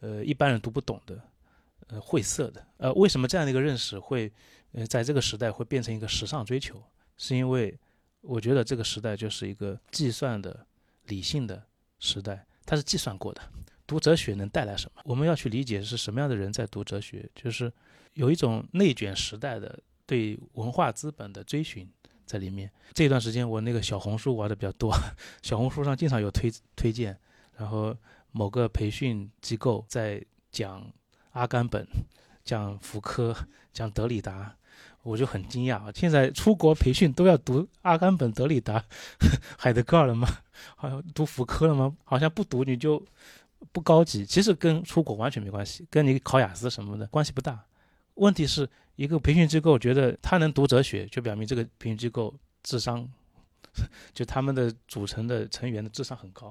[0.00, 1.20] 呃，一般人读不懂的，
[1.88, 2.64] 呃，晦涩的。
[2.76, 4.32] 呃，为什么这样的一个认识会，
[4.72, 6.80] 呃，在这个时代会变成一个时尚追求？
[7.16, 7.76] 是因为
[8.20, 10.64] 我觉得这个时代就是一个计算的、
[11.06, 11.60] 理性的
[11.98, 13.42] 时代，它是计算过的。”
[13.88, 15.02] 读哲学能带来什么？
[15.06, 17.72] 我们要去理解是什么样的人在读哲学，就是
[18.12, 21.88] 有一种内卷时代的对文化资本的追寻
[22.26, 22.70] 在里面。
[22.92, 24.94] 这段时间我那个小红书玩的比较多，
[25.42, 27.16] 小红书上经常有推推荐，
[27.56, 27.96] 然后
[28.30, 30.22] 某个培训机构在
[30.52, 30.86] 讲
[31.30, 31.86] 阿甘本、
[32.44, 33.34] 讲福柯、
[33.72, 34.54] 讲德里达，
[35.02, 35.90] 我就很惊讶啊！
[35.94, 38.84] 现在出国培训都要读阿甘本、德里达、
[39.56, 40.28] 海德格尔了吗？
[40.76, 41.96] 好像读福柯了吗？
[42.04, 43.02] 好像不读你就。
[43.72, 47.64] 不高级，其实跟出国完全没关系，跟你考雅思什么的关系不大。
[48.14, 53.08] 问题是一个培训机构觉得他能读哲学，就表明这个培训机构智商，
[54.12, 56.48] 就他们的组成的成员的智商很高。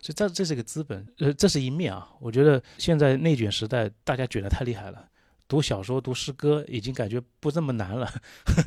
[0.00, 2.10] 所以这这是一个资本，呃，这是一面啊。
[2.20, 5.06] 我觉得现在内卷时代，大家卷得太厉害了。
[5.46, 8.10] 读小说、读诗歌已经感觉不这么难了，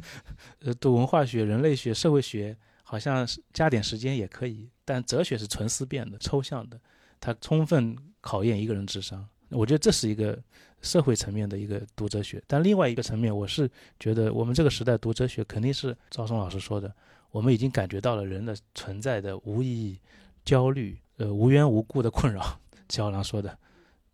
[0.62, 6.80] 呃，读文化学、人类学、社会学好像加点时间也可以，但哲学是纯思辨的、抽象的。
[7.24, 10.38] 它充分考验一个人智商，我觉得这是一个
[10.82, 12.44] 社会层面的一个读哲学。
[12.46, 16.94] 但另外一个层面，我是觉得我们这个时代读哲学，肯定是赵松老师说的，
[17.32, 19.98] 我们已经感觉到了人的存在的无意义，
[20.44, 22.60] 焦虑，呃，无缘无故的困扰。
[22.90, 23.58] 齐奥郎说的，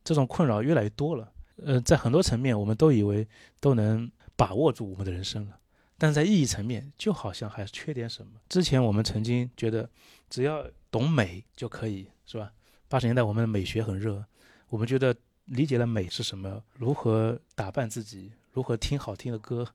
[0.04, 1.32] 这种困扰越来越多了。
[1.66, 3.28] 呃，在很多层面，我们都以为
[3.60, 5.58] 都能把握住我们的人生了，
[5.98, 8.34] 但在意义层面，就好像还缺点什么。
[8.48, 9.90] 之前我们曾经觉得，
[10.30, 12.54] 只要懂美就可以，是吧？
[12.90, 14.26] 八十年代我们的美学很热，
[14.68, 15.16] 我们觉得
[15.46, 19.66] 理解了美是什么，如何打扮自己，如何听好听的歌，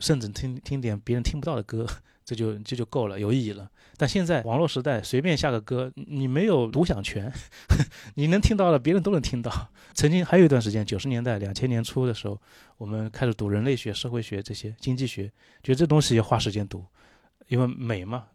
[0.00, 1.86] 甚至听听点别人听不到的歌。
[2.24, 3.68] 这就这就够了，有意义了。
[3.96, 7.30] 但现在网络时代，随便下个歌，你没有独享权，
[8.14, 9.50] 你能听到的，别人都能听到。
[9.92, 12.40] 曾经还有一段时间，九十年代、两千年初的时候，
[12.76, 15.24] 我们开始读人类学、社会学这些经济学，
[15.64, 16.86] 觉得这东西要花时间读，
[17.48, 18.26] 因为美嘛，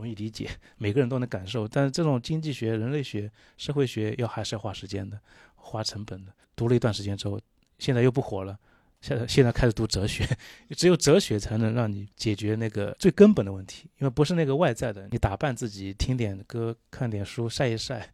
[0.00, 0.48] 容易理解，
[0.78, 1.68] 每个人都能感受。
[1.68, 5.20] 但是这种经济学、人类学、社会学要还是要花时间的，
[5.56, 6.32] 花成本的。
[6.56, 7.38] 读了一段时间之后，
[7.78, 8.58] 现在又不火了。
[9.02, 10.26] 现在现在开始读哲学，
[10.76, 18.10] 只有哲学才能让你解决那个最根本的问题，因为不是那个外在的，你打扮自己，听点歌，看点书，晒一晒，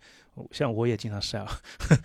[0.50, 1.60] 像我也经常晒啊，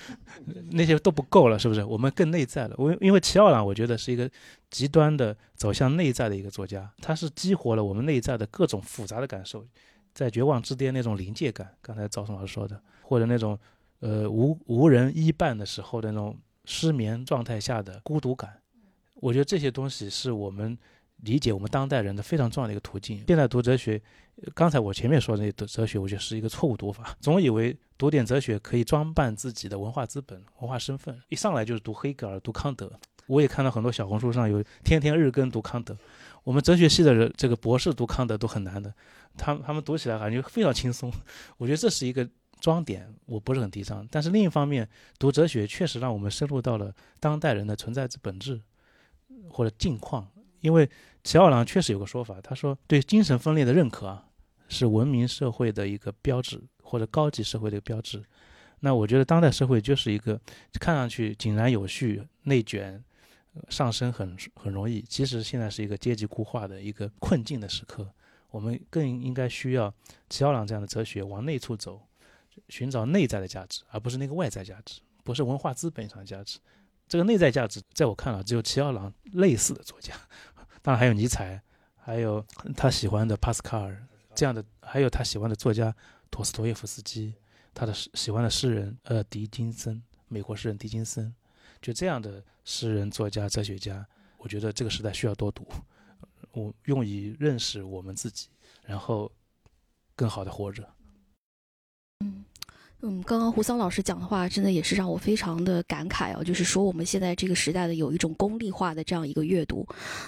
[0.72, 1.84] 那些都不够了，是不是？
[1.84, 2.76] 我们更内在了。
[2.78, 4.30] 我因为齐奥朗，我觉得是一个
[4.70, 9.66] 极端的走向内在的一个作家，他是激活了我们内在的各种复杂的感受，
[10.14, 13.58] 在绝望之巅那种临界感，刚才赵松老师说的，或者那种
[14.00, 18.60] 呃无无人依伴的时候的那种失眠状态下的孤独感。
[19.16, 20.78] 我觉得这些东西是我们
[21.22, 23.24] 理解我们当代人的非常重要的一个途径。
[23.28, 24.02] 现在读哲学，
[24.54, 27.16] 刚才我前面说的那读哲学，我觉得是一个错误读法。
[27.22, 32.92] 总以为读点哲学可以装扮自己的文化资本、文化身份，一上来就是读黑格尔、读康德。
[33.28, 35.96] 我也看到很多小红书上有天天日更读康德。
[36.44, 38.94] 我们哲学系的人，这个博士读康德都很难的，
[39.38, 41.12] 他他们读起来感觉非常轻松。
[41.58, 42.28] 我觉得这是一个
[42.60, 44.08] 装点，我不是很提倡。
[44.10, 48.60] 但是另一方面，读哲学确实让我们深入到了当代人的存在之本质。
[49.50, 50.28] 或者境况，
[50.60, 50.90] 因为
[51.24, 54.26] 齐奥朗确实有个说法，他说对精神分裂的认可啊，
[54.68, 58.24] 是文明社会的一个标志，或者高级社会的一个标志。
[58.80, 60.40] 那我觉得当代社会就是一个
[60.80, 63.04] 看上去井然有序、内卷、
[63.70, 68.12] 上升很很容易，其实现在是一个阶级固化的一个困境的时刻。
[68.50, 69.94] 我们更应该需要
[70.30, 72.02] 齐奥朗这样的哲学往内处走，
[72.70, 76.58] 寻找内在的价值，而不是那个外在价值，不是文化资本上的价值。
[77.08, 80.16] 这个内在价值，在我看来，只有齐奥朗类似的作家，
[80.82, 81.62] 当然还有尼采，
[81.96, 85.96] 还有他喜欢的帕斯卡尔这样的，还有他喜欢的作家
[86.30, 87.34] 陀思妥耶夫斯基，
[87.74, 91.34] 他的喜欢的诗人呃狄金森，美国诗人狄金森，
[91.82, 94.06] 就这样的诗人、作家、哲学家，
[94.38, 95.68] 我觉得这个时代需要多读，
[96.54, 98.48] 我用以认识我们自己，
[98.84, 99.32] 然后
[100.16, 100.88] 更好的活着。
[103.04, 106.44] 嗯，刚刚胡桑老师讲的话，真的也是让我非常的感慨啊。
[106.44, 109.84] 就是说，我们现在这个时代的有一种功利化的这样一个阅读。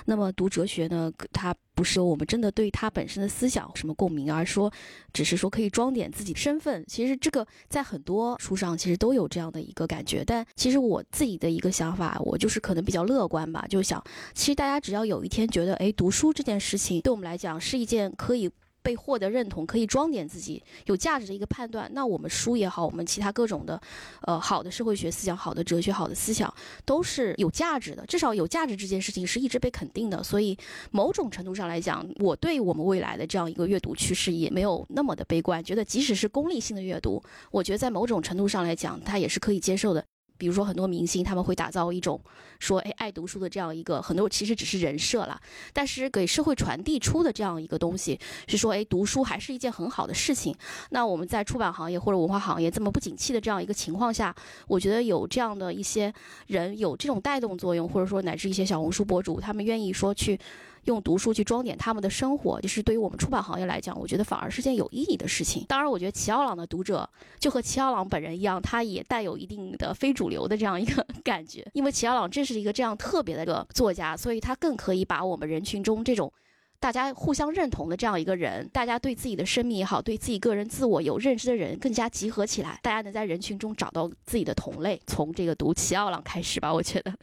[0.05, 4.73] 那么读哲学呢，它不是说我们真的对它本身的思想什么共鸣，而说
[5.13, 6.83] 只是说可以装点自己身份。
[6.87, 10.23] 其实这个在很多书上其实都有这样的一个感觉。
[10.25, 14.03] 但其实我自己的一个想法，我就是可能比较乐观吧，就想
[14.33, 18.49] 其实大家只要有一天觉得，哎，读书这件事情对我们来讲是一件可以。
[18.83, 21.89] 被获得认同，可以装点自己有价值的一个判断。
[21.93, 23.81] 那我们书也好，我们其他各种的，
[24.21, 26.53] 呃，好的社会学思想、好的哲学、好的思想，
[26.85, 28.05] 都是有价值的。
[28.05, 30.21] 至少有价值这件事情是一直被肯定的。
[30.21, 30.57] 所以，
[30.91, 35.63] 某种程度上来讲，我对我们未来的这样一个阅读趋势也没有那么的悲观。
[35.63, 40.03] 觉得即使是功利性的阅读，我觉得在某种程度上来讲，它也是可以接受的。
[40.37, 42.19] 比如说很多明星他们会打造一种
[42.59, 45.39] 说哎爱读书的这样一个很多其实只是人设了，
[45.71, 50.55] 但是给社会传递出的这样一个东西是说哎读书还是一件很好的事情。
[50.89, 54.35] 那我们在出版行业或者文化行业这么不景气的这样一个情况下，
[54.67, 56.13] 我觉得有这样的一些
[56.47, 60.39] 人有这种带动作用，或者说乃至一些小红书博主，他们愿意说去。
[60.85, 65.65] 用读书去装点他们的生活，就是对于我们出版行业来讲，我觉得反而是件有意义的事情。
[65.67, 67.09] 当然，我觉得齐奥朗的读者
[67.39, 71.65] 就和齐奥朗本人一样，他也带有一定的非主流的这样一个 感觉。
[71.73, 76.31] 因为齐奥朗正是一个这样特别的一个作家，所以他更可以把我们人群中这种
[76.79, 85.01] 大家互相认同的这样一个人，大家对自己的生命也好，对自己个人自我有认知的人，更加集合起来，大家能在人群中找到自己的同类。
[85.07, 87.13] 从这个读齐奥朗开始吧，我觉得。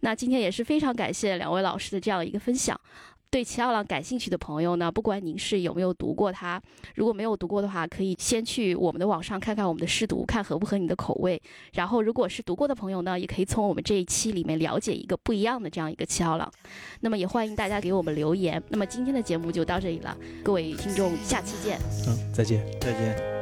[0.00, 2.78] 那今天也是非常感谢两位老师的这样一个分享。
[3.32, 6.60] 对齐奥朗感兴趣的朋友呢，不管您是有没有读过它，
[6.96, 11.40] 如果没有读过的话，可以先去我们的网上看看我们的试读，看合不合你的口味。
[11.74, 16.52] 然后，如果是读过的朋友呢，也可以从我们这一期里面了解一个不一样的这样一个齐奥朗。
[17.02, 18.60] 那么，也欢迎大家给我们留言。
[18.68, 21.78] 那么，今天的节目就到这里了，各位听众，下期见。
[22.08, 23.39] 嗯，再见，再见。